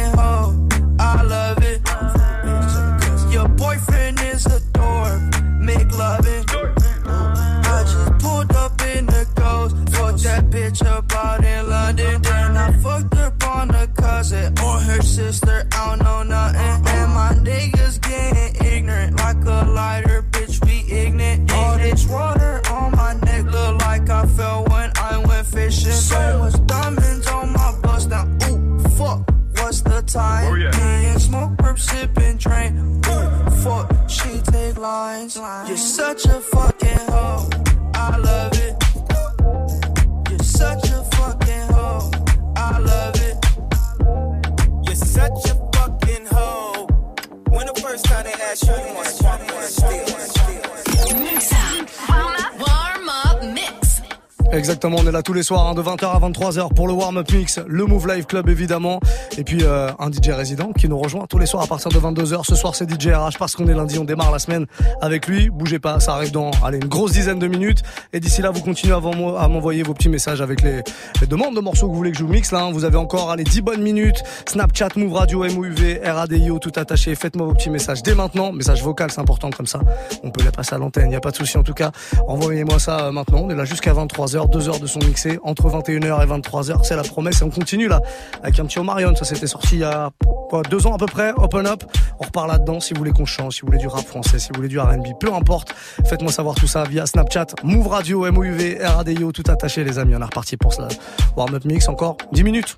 tous 55.23 55.33
les 55.33 55.43
soirs 55.43 55.67
hein, 55.67 55.73
de 55.73 55.81
20h 55.81 56.05
à 56.05 56.19
23h 56.19 56.73
pour 56.73 56.87
le 56.87 56.93
warm-up 56.93 57.31
mix, 57.31 57.59
le 57.67 57.85
Move 57.85 58.07
Live 58.07 58.25
Club 58.25 58.49
évidemment, 58.49 58.99
et 59.37 59.43
puis 59.43 59.59
euh, 59.63 59.89
un 59.99 60.11
DJ 60.11 60.29
résident 60.29 60.71
qui 60.73 60.89
nous 60.89 60.97
rejoint 60.97 61.25
tous 61.27 61.37
les 61.37 61.45
soirs 61.45 61.63
à 61.63 61.67
partir 61.67 61.89
de 61.91 61.99
22h. 61.99 62.45
Ce 62.45 62.55
soir 62.55 62.75
c'est 62.75 62.89
DJ 62.89 63.07
RH 63.07 63.37
parce 63.37 63.55
qu'on 63.55 63.67
est 63.67 63.73
lundi, 63.73 63.99
on 63.99 64.03
démarre 64.03 64.31
la 64.31 64.39
semaine 64.39 64.65
avec 65.01 65.27
lui. 65.27 65.49
Bougez 65.49 65.79
pas, 65.79 65.99
ça 65.99 66.13
arrive 66.13 66.31
dans 66.31 66.51
allez, 66.63 66.77
une 66.77 66.87
grosse 66.87 67.11
dizaine 67.13 67.39
de 67.39 67.47
minutes. 67.47 67.83
Et 68.13 68.19
d'ici 68.19 68.41
là, 68.41 68.51
vous 68.51 68.61
continuez 68.61 68.93
à 68.93 69.47
m'envoyer 69.47 69.83
vos 69.83 69.93
petits 69.93 70.09
messages 70.09 70.41
avec 70.41 70.61
les, 70.61 70.81
demandes 71.27 71.55
de 71.55 71.61
morceaux 71.61 71.87
que 71.87 71.91
vous 71.91 71.97
voulez 71.97 72.11
que 72.11 72.17
je 72.17 72.23
vous 72.23 72.31
mixe. 72.31 72.51
Là, 72.51 72.63
hein. 72.63 72.71
Vous 72.71 72.85
avez 72.85 72.97
encore 72.97 73.31
allez, 73.31 73.43
10 73.43 73.61
bonnes 73.61 73.81
minutes. 73.81 74.23
Snapchat, 74.47 74.89
Move 74.95 75.13
Radio, 75.13 75.43
MOUV, 75.43 76.01
RADIO, 76.03 76.59
tout 76.59 76.71
attaché. 76.75 77.15
Faites-moi 77.15 77.47
vos 77.47 77.53
petits 77.53 77.69
messages 77.69 78.03
dès 78.03 78.15
maintenant. 78.15 78.51
Message 78.51 78.83
vocal, 78.83 79.11
c'est 79.11 79.21
important 79.21 79.49
comme 79.49 79.67
ça. 79.67 79.79
On 80.23 80.31
peut 80.31 80.43
les 80.43 80.51
passer 80.51 80.75
à 80.75 80.77
l'antenne, 80.77 81.09
il 81.09 81.13
y 81.13 81.17
a 81.17 81.21
pas 81.21 81.31
de 81.31 81.35
souci 81.35 81.57
en 81.57 81.63
tout 81.63 81.73
cas. 81.73 81.91
Envoyez-moi 82.27 82.79
ça 82.79 83.05
euh, 83.05 83.11
maintenant. 83.11 83.41
On 83.43 83.49
est 83.49 83.55
là 83.55 83.65
jusqu'à 83.65 83.93
23h, 83.93 84.49
2 84.49 84.69
heures 84.69 84.79
de 84.79 84.87
son 84.87 84.99
entre 85.43 85.69
21h 85.69 86.23
et 86.23 86.25
23h. 86.25 86.83
C'est 86.83 86.95
la 86.95 87.03
promesse 87.03 87.41
et 87.41 87.43
on 87.43 87.49
continue 87.49 87.87
là 87.87 88.01
avec 88.43 88.59
un 88.59 88.65
petit 88.65 88.79
Omarion. 88.79 89.15
Ça 89.15 89.25
s'était 89.25 89.47
sorti 89.47 89.75
il 89.75 89.79
y 89.79 89.83
a 89.83 90.11
quoi, 90.49 90.61
deux 90.63 90.87
ans 90.87 90.93
à 90.93 90.97
peu 90.97 91.05
près. 91.05 91.31
Open 91.37 91.67
up. 91.67 91.83
On 92.19 92.25
repart 92.25 92.47
là-dedans. 92.47 92.79
Si 92.79 92.93
vous 92.93 92.99
voulez 92.99 93.11
qu'on 93.11 93.25
chante, 93.25 93.51
si 93.53 93.61
vous 93.61 93.67
voulez 93.67 93.79
du 93.79 93.87
rap 93.87 94.05
français, 94.05 94.39
si 94.39 94.49
vous 94.49 94.55
voulez 94.55 94.69
du 94.69 94.79
R&B, 94.79 95.07
peu 95.19 95.33
importe. 95.33 95.73
Faites-moi 96.05 96.31
savoir 96.31 96.55
tout 96.55 96.67
ça 96.67 96.83
via 96.83 97.05
Snapchat, 97.05 97.47
Move 97.63 97.87
Radio, 97.87 98.31
MOUV, 98.31 98.79
RADIO, 98.81 99.31
tout 99.31 99.43
attaché 99.47 99.83
les 99.83 99.99
amis. 99.99 100.15
On 100.15 100.21
est 100.21 100.25
reparti 100.25 100.57
pour 100.57 100.73
cela. 100.73 100.89
Warm 101.35 101.55
up 101.55 101.65
mix 101.65 101.87
encore 101.87 102.17
10 102.31 102.43
minutes. 102.43 102.77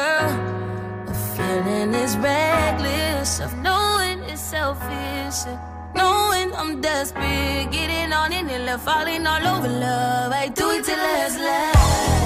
Girl. 0.00 0.30
The 1.08 1.16
feeling 1.34 1.92
is 2.04 2.12
reckless 2.16 3.40
of 3.44 3.50
knowing 3.66 4.18
it's 4.32 4.44
selfish. 4.54 5.40
Knowing 5.98 6.48
I'm 6.60 6.80
desperate, 6.80 7.66
getting 7.76 8.12
on 8.20 8.32
and 8.32 8.48
left 8.68 8.84
falling 8.84 9.26
all 9.32 9.44
over 9.54 9.68
love. 9.68 10.32
I 10.42 10.48
do 10.48 10.66
it 10.76 10.84
till 10.84 10.96
last 10.96 11.38
last. 11.48 12.19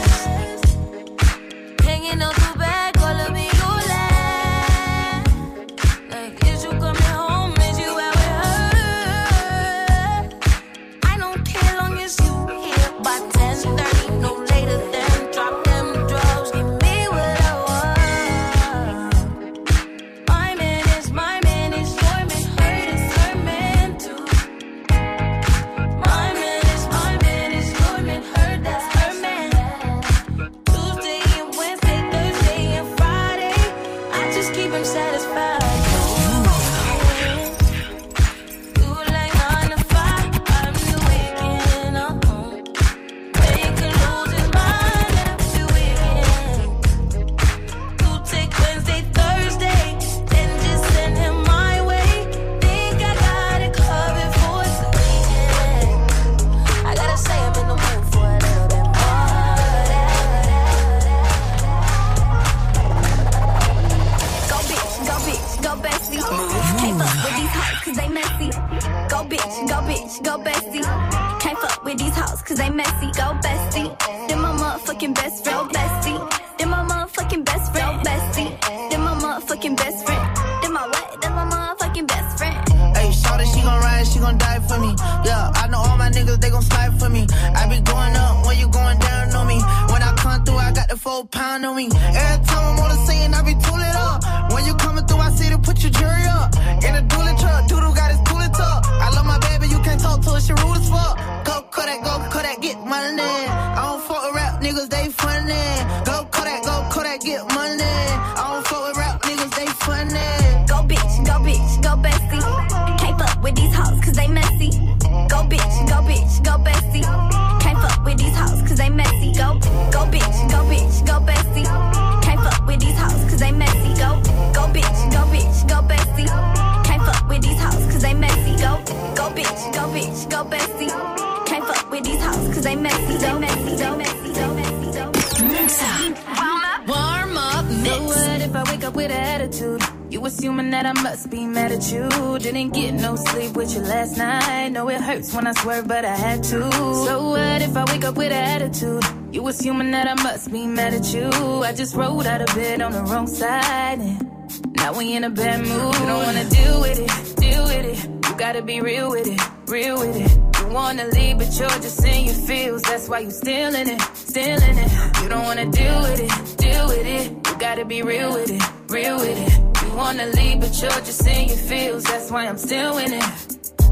Assuming 140.26 140.70
that 140.70 140.86
I 140.86 140.92
must 141.02 141.30
be 141.30 141.46
mad 141.46 141.72
at 141.72 141.92
you. 141.92 142.08
Didn't 142.38 142.70
get 142.70 142.92
no 142.94 143.16
sleep 143.16 143.56
with 143.56 143.74
you 143.74 143.80
last 143.82 144.16
night. 144.16 144.68
Know 144.70 144.88
it 144.88 145.00
hurts 145.00 145.34
when 145.34 145.46
I 145.46 145.52
swerve, 145.52 145.88
but 145.88 146.04
I 146.04 146.14
had 146.14 146.42
to. 146.44 146.72
So 146.72 147.30
what 147.30 147.62
if 147.62 147.76
I 147.76 147.84
wake 147.92 148.04
up 148.04 148.16
with 148.16 148.32
an 148.32 148.62
attitude? 148.62 149.04
You 149.32 149.46
assuming 149.48 149.90
that 149.90 150.06
I 150.08 150.14
must 150.22 150.50
be 150.52 150.66
mad 150.66 150.94
at 150.94 151.12
you. 151.12 151.28
I 151.62 151.72
just 151.72 151.94
rolled 151.94 152.26
out 152.26 152.40
of 152.40 152.46
bed 152.54 152.80
on 152.80 152.92
the 152.92 153.02
wrong 153.02 153.26
side. 153.26 153.98
And 153.98 154.76
now 154.76 154.96
we 154.96 155.14
in 155.14 155.24
a 155.24 155.30
bad 155.30 155.60
mood. 155.60 155.94
You 155.94 156.06
don't 156.06 156.22
wanna 156.24 156.48
deal 156.48 156.80
with 156.80 156.98
it, 157.00 157.36
deal 157.36 157.64
with 157.64 157.84
it. 157.84 158.28
You 158.28 158.36
gotta 158.36 158.62
be 158.62 158.80
real 158.80 159.10
with 159.10 159.26
it, 159.26 159.40
real 159.66 159.98
with 159.98 160.16
it. 160.16 160.60
You 160.60 160.72
wanna 160.72 161.06
leave, 161.08 161.38
but 161.38 161.58
you're 161.58 161.68
just 161.68 162.04
in 162.04 162.26
your 162.26 162.34
feels. 162.34 162.82
That's 162.82 163.08
why 163.08 163.20
you 163.20 163.30
still 163.30 163.74
in 163.74 163.88
it, 163.88 164.00
still 164.14 164.62
in 164.62 164.78
it. 164.78 164.90
You 165.22 165.28
don't 165.28 165.44
wanna 165.44 165.66
deal 165.70 166.00
with 166.02 166.20
it, 166.20 166.56
deal 166.56 166.86
with 166.88 167.06
it. 167.06 167.30
You 167.46 167.58
gotta 167.58 167.84
be 167.84 168.02
real 168.02 168.32
with 168.32 168.50
it, 168.50 168.62
real 168.88 169.16
with 169.16 169.38
it. 169.38 169.73
Wanna 169.94 170.26
leave, 170.26 170.60
but 170.60 170.82
you're 170.82 170.90
just 170.90 171.26
in 171.26 171.48
your 171.48 171.56
feels. 171.56 172.02
That's 172.02 172.30
why 172.30 172.46
I'm 172.46 172.58
still 172.58 172.98
in 172.98 173.12
it. 173.12 173.24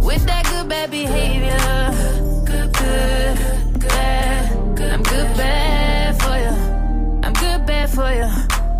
With 0.03 0.27
that 0.27 0.45
good 0.51 0.69
bad 0.69 0.91
behavior, 0.91 1.57
good, 2.45 2.73
good, 2.73 3.81
bad. 3.81 4.53
I'm 4.93 5.03
good 5.03 5.37
bad 5.37 6.21
for 6.21 6.37
you. 6.37 6.55
I'm 7.23 7.33
good 7.33 7.67
bad 7.67 7.89
for 7.91 8.13
you. 8.13 8.29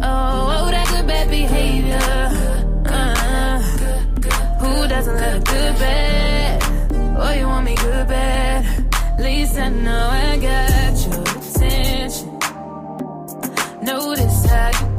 Oh, 0.03 0.67
oh 0.67 0.71
that 0.73 0.89
good 0.89 1.07
bad 1.07 1.31
behavior. 1.31 2.01
Uh, 2.87 3.61
who 4.59 4.89
doesn't 4.89 5.17
love 5.17 5.45
good 5.45 5.75
bad? 5.79 6.63
Oh, 7.19 7.33
you 7.33 7.47
want 7.47 7.65
me 7.65 7.77
good 7.77 8.09
bad? 8.09 9.21
Least 9.21 9.59
I 9.59 9.69
know 9.69 10.09
I 10.11 10.37
got 10.39 11.07
your 11.07 11.23
attention. 11.23 12.39
Notice 13.81 14.45
how 14.47 14.71
you 14.87 14.92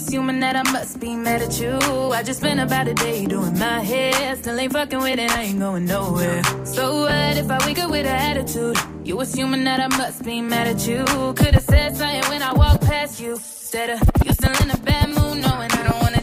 assuming 0.00 0.40
that 0.40 0.56
I 0.56 0.62
must 0.72 0.98
be 0.98 1.14
mad 1.14 1.42
at 1.42 1.60
you. 1.60 1.78
I 2.12 2.22
just 2.22 2.40
spent 2.40 2.58
about 2.58 2.88
a 2.88 2.94
day 2.94 3.26
doing 3.26 3.58
my 3.58 3.80
hair. 3.80 4.34
Still 4.36 4.58
ain't 4.58 4.72
fucking 4.72 4.98
with 4.98 5.18
it, 5.18 5.30
I 5.30 5.42
ain't 5.42 5.58
going 5.58 5.84
nowhere. 5.84 6.42
So 6.64 7.02
what 7.02 7.36
if 7.36 7.50
I 7.50 7.64
wake 7.66 7.78
up 7.78 7.90
with 7.90 8.06
an 8.06 8.16
attitude? 8.30 8.76
You 9.04 9.20
assuming 9.20 9.64
that 9.64 9.78
I 9.78 9.88
must 9.96 10.24
be 10.24 10.40
mad 10.40 10.66
at 10.66 10.86
you. 10.86 11.04
Could've 11.34 11.62
said 11.62 11.96
something 11.96 12.28
when 12.30 12.42
I 12.42 12.52
walked 12.54 12.82
past 12.86 13.20
you. 13.20 13.34
Instead 13.34 13.90
of 13.90 14.02
uh, 14.02 14.24
you 14.24 14.32
still 14.32 14.56
in 14.62 14.70
a 14.70 14.78
bad 14.78 15.08
mood, 15.10 15.38
knowing 15.44 15.70
I 15.70 15.82
don't 15.88 16.00
wanna 16.02 16.19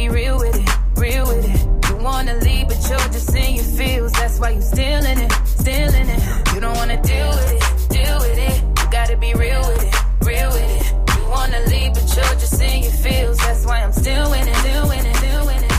be 0.00 0.08
real 0.08 0.38
with 0.38 0.56
it, 0.56 0.70
real 0.96 1.26
with 1.26 1.44
it. 1.44 1.60
You 1.90 1.96
wanna 2.02 2.34
leave, 2.36 2.68
but 2.68 2.80
you're 2.88 3.12
just 3.12 3.36
in 3.36 3.56
your 3.56 3.64
feels. 3.64 4.12
That's 4.12 4.38
why 4.40 4.50
you 4.50 4.62
still 4.62 5.04
in 5.04 5.18
it, 5.18 5.32
still 5.44 5.92
in 6.00 6.06
it. 6.08 6.20
You 6.54 6.60
don't 6.60 6.74
wanna 6.74 7.00
deal 7.02 7.28
with 7.28 7.52
it, 7.58 7.62
deal 7.90 8.18
with 8.24 8.38
it. 8.38 8.56
You 8.78 8.90
gotta 8.90 9.16
be 9.18 9.34
real 9.34 9.60
with 9.68 9.84
it, 9.88 9.94
real 10.24 10.48
with 10.56 10.70
it. 10.78 10.86
You 11.16 11.22
wanna 11.28 11.60
leave, 11.72 11.92
but 11.92 12.06
you're 12.16 12.36
just 12.42 12.62
in 12.62 12.84
your 12.84 12.92
feels. 12.92 13.36
That's 13.38 13.66
why 13.66 13.82
I'm 13.82 13.92
still 13.92 14.30
winning, 14.30 14.54
still 14.64 14.88
winning, 14.88 15.14
still 15.16 15.46
winning, 15.46 15.64
still 15.64 15.69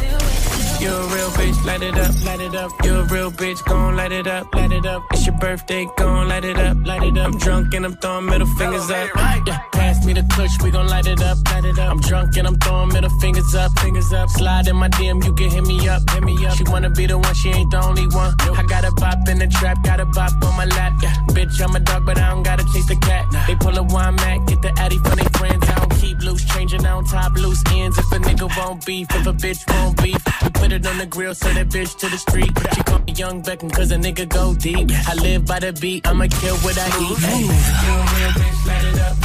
You're 0.82 0.99
a 0.99 1.13
real 1.13 1.29
bitch, 1.38 1.63
light 1.63 1.84
it 1.84 1.95
up, 1.95 2.25
light 2.25 2.41
it 2.41 2.55
up. 2.55 2.71
You're 2.84 3.01
a 3.01 3.05
real 3.05 3.32
bitch, 3.32 3.63
gon' 3.65 3.95
light 3.95 4.11
it 4.11 4.25
up, 4.25 4.51
light 4.55 4.71
it 4.71 4.84
up. 4.88 5.03
It's 5.11 5.27
your 5.27 5.38
birthday, 5.38 5.88
gon' 5.95 6.27
light 6.27 6.43
it 6.43 6.57
up, 6.57 6.75
light 6.88 7.03
it 7.03 7.17
up. 7.19 7.27
I'm 7.27 7.38
drunk 7.38 7.75
and 7.75 7.86
I'm 7.86 7.95
throwing 7.97 8.25
middle 8.25 8.47
fingers 8.57 8.89
up. 8.89 9.09
Yeah, 9.45 9.59
pass 9.73 10.03
me 10.03 10.13
the 10.13 10.23
clutch, 10.34 10.49
we 10.63 10.71
gon' 10.71 10.88
light 10.88 11.05
it 11.05 11.21
up, 11.21 11.38
light 11.51 11.65
it 11.65 11.77
up. 11.77 11.91
I'm 11.91 11.99
drunk 12.01 12.36
and 12.36 12.47
I'm 12.47 12.57
throwing 12.57 12.89
middle 12.89 13.11
fingers 13.21 13.53
up, 13.53 13.77
fingers 13.77 14.11
up. 14.11 14.27
Slide 14.29 14.67
in 14.69 14.75
my 14.75 14.89
DM, 14.89 15.23
you 15.23 15.36
can 15.36 15.51
hit 15.51 15.63
me 15.67 15.88
up, 15.88 16.01
hit 16.09 16.23
me 16.23 16.34
up. 16.47 16.57
She 16.57 16.63
wanna 16.63 16.89
be 16.89 17.05
the 17.05 17.15
one, 17.15 17.36
she 17.36 17.49
ain't 17.49 17.69
the 17.69 17.79
only 17.86 18.07
one. 18.07 18.34
I 18.57 18.63
got 18.63 18.84
a 18.84 18.91
bop 18.93 19.29
in 19.29 19.38
the 19.38 19.47
trap, 19.47 19.84
got 19.84 19.99
a 19.99 20.05
bop 20.05 20.32
on 20.43 20.57
my 20.57 20.65
lap. 20.65 20.93
Yeah, 21.03 21.13
bitch, 21.29 21.61
I'm 21.61 21.75
a 21.75 21.79
dog, 21.79 22.07
but 22.07 22.17
I 22.17 22.29
don't 22.32 22.41
gotta 22.41 22.63
chase 22.73 22.88
the 22.88 22.95
cat. 22.95 23.27
They 23.45 23.53
pull 23.55 23.77
a 23.77 23.84
wine 23.84 24.15
mat, 24.15 24.47
get 24.47 24.63
the 24.63 24.73
addy 24.79 24.97
from 24.97 25.17
they 25.17 25.29
friends. 25.38 25.63
I 25.69 25.75
don't 25.75 25.93
keep 26.01 26.17
loose, 26.21 26.43
changing 26.45 26.88
on 26.88 27.05
top 27.05 27.34
loose 27.36 27.61
ends. 27.71 27.99
If 27.99 28.11
a 28.11 28.17
nigga 28.17 28.49
won't 28.57 28.84
beef, 28.84 29.07
if 29.11 29.27
a 29.27 29.34
bitch 29.34 29.61
won't 29.71 30.01
beef, 30.01 30.17
we 30.43 30.49
put 30.49 30.70
it 30.72 30.86
on 30.88 30.97
the 30.97 31.05
grill, 31.05 31.34
so 31.34 31.49
that 31.53 31.67
bitch 31.69 31.97
to 31.99 32.07
the 32.07 32.17
street. 32.17 32.51
She 32.74 32.84
call 32.84 32.99
me 32.99 33.13
Young 33.13 33.43
Beckham, 33.43 33.72
cause 33.72 33.91
a 33.91 33.97
nigga 33.97 34.28
go 34.28 34.53
deep. 34.53 34.89
I 35.07 35.13
live 35.15 35.45
by 35.45 35.59
the 35.59 35.74
beat, 35.74 36.07
I'ma 36.07 36.28
kill 36.28 36.55
what 36.57 36.78
I 36.78 36.88
eat. 36.88 37.17
Hey. 37.17 37.43
If 37.43 37.84
you 37.84 37.93
a 37.93 38.05
real 38.15 38.32
bitch, 38.39 38.65
light 38.67 38.86
it 38.86 38.99
up. 38.99 39.17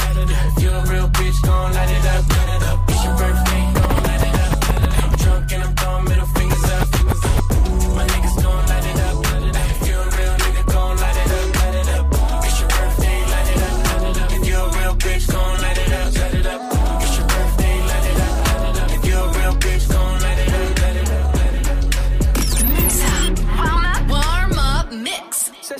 If 0.57 0.63
you 0.63 0.69
a 0.69 0.81
real 0.91 1.09
bitch, 1.09 1.41
gon' 1.43 1.73
light 1.73 1.91
it 1.91 2.05
up. 2.05 2.25
It's 2.89 3.03
your 3.03 3.17
birthday, 3.17 3.63
gon' 3.75 4.03
light 4.03 4.23
it 4.27 4.35
up, 4.39 4.69
light 4.69 4.83
it 4.83 4.95
up. 4.95 5.03
I'm 5.03 5.15
drunk 5.17 5.51
and 5.53 5.63
I'm 5.63 5.75
throwing 5.75 6.03
middle 6.05 6.27
fingers 6.27 6.63
up. 6.63 6.86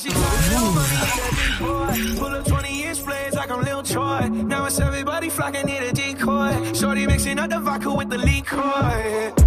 She 0.08 0.14
tired 0.14 0.54
of 0.54 0.76
money, 0.76 0.98
that 1.18 1.32
big. 1.60 2.18
Pull 2.18 2.36
up 2.36 2.46
20 2.46 2.84
inch 2.84 3.06
blades 3.06 3.36
like 3.36 3.52
I'm 3.52 3.62
Lil 3.62 3.84
Troy. 3.84 4.28
Now 4.30 4.66
it's 4.66 4.80
everybody 4.80 5.30
flocking, 5.30 5.66
need 5.66 5.84
a 5.84 5.92
decoy. 5.92 6.74
Shorty 6.74 7.06
mixing 7.08 7.40
up 7.40 7.50
the 7.50 7.60
vodka 7.60 7.94
with 7.94 8.10
the 8.10 8.18
liquor. 8.18 9.47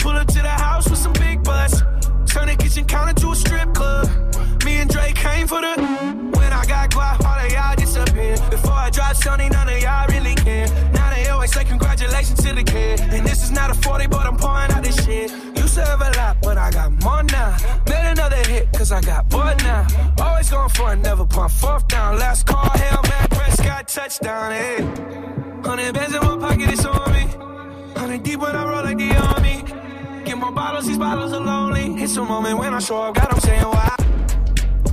Pull 0.00 0.12
up 0.12 0.26
to 0.28 0.40
the 0.40 0.48
house 0.48 0.88
with 0.88 0.98
some 0.98 1.12
big 1.12 1.44
butts. 1.44 1.82
Turn 2.24 2.48
the 2.48 2.56
kitchen 2.58 2.86
counter 2.86 3.12
to 3.20 3.32
a 3.32 3.36
strip 3.36 3.74
club. 3.74 4.08
Me 4.64 4.76
and 4.78 4.88
Drake 4.88 5.14
came 5.14 5.46
for 5.46 5.60
the. 5.60 5.74
When 6.36 6.52
I 6.52 6.64
got 6.64 6.90
guap, 6.90 7.22
all 7.22 7.38
of 7.44 7.52
y'all 7.52 7.76
disappear. 7.76 8.36
Before 8.48 8.72
I 8.72 8.88
drop 8.88 9.14
Sony, 9.16 9.52
none 9.52 9.68
of 9.68 9.78
y'all 9.82 10.06
really 10.08 10.34
care. 10.36 10.66
Now 10.94 11.10
they 11.14 11.28
always 11.28 11.52
say 11.52 11.64
congratulations 11.64 12.42
to 12.42 12.54
the 12.54 12.64
kid. 12.64 13.00
And 13.00 13.26
this 13.26 13.44
is 13.44 13.50
not 13.50 13.70
a 13.70 13.74
40, 13.74 14.06
but 14.06 14.26
I'm 14.26 14.36
pouring 14.36 14.72
out 14.72 14.82
this 14.82 15.04
shit. 15.04 15.30
Used 15.56 15.74
to 15.74 15.84
have 15.84 16.00
a 16.00 16.10
lot, 16.16 16.38
but 16.40 16.56
I 16.56 16.70
got 16.70 16.92
more 17.04 17.22
now. 17.24 17.56
Made 17.86 18.10
another 18.12 18.42
hit, 18.48 18.72
cause 18.72 18.92
I 18.92 19.02
got 19.02 19.28
bored 19.28 19.58
now. 19.58 19.86
Always 20.18 20.48
going 20.48 20.70
for 20.70 20.94
it, 20.94 20.96
never 20.96 21.26
pump 21.26 21.52
fourth 21.52 21.86
down. 21.88 22.18
Last 22.18 22.46
call, 22.46 22.70
hell 22.70 23.02
man, 23.02 23.28
Prescott 23.28 23.88
touchdown, 23.88 24.52
hey. 24.52 24.76
Hundred 25.62 25.92
bands 25.92 26.14
in 26.14 26.22
my 26.22 26.38
pocket, 26.38 26.70
it's 26.70 26.86
on 26.86 27.12
me. 27.12 27.26
Hundred 27.94 28.22
deep 28.22 28.40
when 28.40 28.56
I 28.56 28.64
roll 28.64 28.84
like 28.84 28.96
the 28.96 29.14
army. 29.14 29.89
Get 30.40 30.46
more 30.46 30.54
bottles, 30.54 30.86
these 30.86 30.96
bottles 30.96 31.34
are 31.34 31.44
lonely. 31.44 32.02
It's 32.02 32.16
a 32.16 32.24
moment 32.24 32.58
when 32.58 32.72
I 32.72 32.78
show 32.78 33.02
up, 33.02 33.14
God, 33.14 33.28
I'm 33.30 33.40
saying 33.40 33.62
wow. 33.62 33.94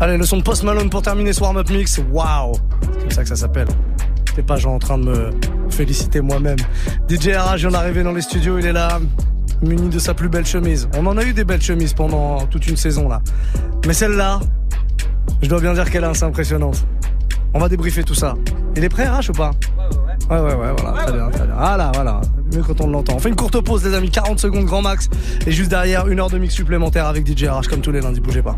Allez, 0.02 0.18
le 0.18 0.26
son 0.26 0.38
de 0.38 0.44
Post 0.44 0.64
Malone 0.64 0.90
pour 0.90 1.02
terminer 1.02 1.32
ce 1.32 1.40
warm-up 1.40 1.70
mix. 1.70 2.02
Waouh 2.12 2.54
C'est 2.82 3.00
comme 3.00 3.12
ça 3.12 3.22
que 3.24 3.30
ça 3.30 3.36
s'appelle. 3.38 3.68
T'es 4.36 4.42
pas 4.42 4.58
genre 4.58 4.74
en 4.74 4.80
train 4.80 4.98
de 4.98 5.06
me 5.06 5.32
féliciter 5.70 6.20
moi-même. 6.20 6.58
DJ 7.08 7.30
RH, 7.30 7.66
on 7.66 7.72
est 7.72 7.76
arrivé 7.76 8.04
dans 8.04 8.12
les 8.12 8.22
studios, 8.22 8.60
il 8.60 8.66
est 8.66 8.74
là, 8.74 9.00
muni 9.62 9.88
de 9.88 10.00
sa 10.00 10.14
plus 10.14 10.28
belle 10.28 10.46
chemise. 10.46 10.90
On 10.98 11.06
en 11.06 11.18
a 11.18 11.24
eu 11.24 11.32
des 11.32 11.46
belles 11.46 11.62
chemises 11.62 11.94
pendant 11.94 12.46
toute 12.48 12.68
une 12.68 12.76
saison 12.76 13.08
là. 13.08 13.22
Mais 13.86 13.94
celle-là, 13.94 14.42
je 15.42 15.48
dois 15.48 15.62
bien 15.62 15.74
dire 15.74 15.90
qu'elle 15.90 16.04
est 16.04 16.08
assez 16.08 16.26
impressionnante. 16.26 16.86
On 17.54 17.60
va 17.60 17.70
débriefer 17.70 18.04
tout 18.04 18.16
ça. 18.16 18.36
Il 18.76 18.84
est 18.84 18.90
prêt 18.90 19.08
RH 19.08 19.30
ou 19.30 19.34
pas? 19.34 19.52
Ouais, 20.30 20.40
ouais, 20.40 20.56
ouais, 20.56 20.74
voilà, 20.78 21.04
très 21.04 21.14
bien, 21.14 21.30
très 21.30 21.46
bien. 21.46 21.56
Voilà, 21.56 21.92
voilà, 21.94 22.22
mieux 22.54 22.64
quand 22.64 22.82
on 22.82 22.88
l'entend. 22.88 23.16
On 23.16 23.20
fait 23.20 23.30
une 23.30 23.36
courte 23.36 23.60
pause, 23.62 23.86
les 23.86 23.94
amis, 23.94 24.10
40 24.10 24.40
secondes 24.40 24.66
grand 24.66 24.82
max. 24.82 25.10
Et 25.46 25.52
juste 25.52 25.70
derrière, 25.70 26.08
une 26.08 26.20
heure 26.20 26.30
de 26.30 26.38
mix 26.38 26.54
supplémentaire 26.54 27.06
avec 27.08 27.26
DJ 27.28 27.46
RH, 27.46 27.68
comme 27.70 27.82
tous 27.82 27.92
les 27.92 28.02
lundis, 28.02 28.20
bougez 28.20 28.42
pas. 28.42 28.58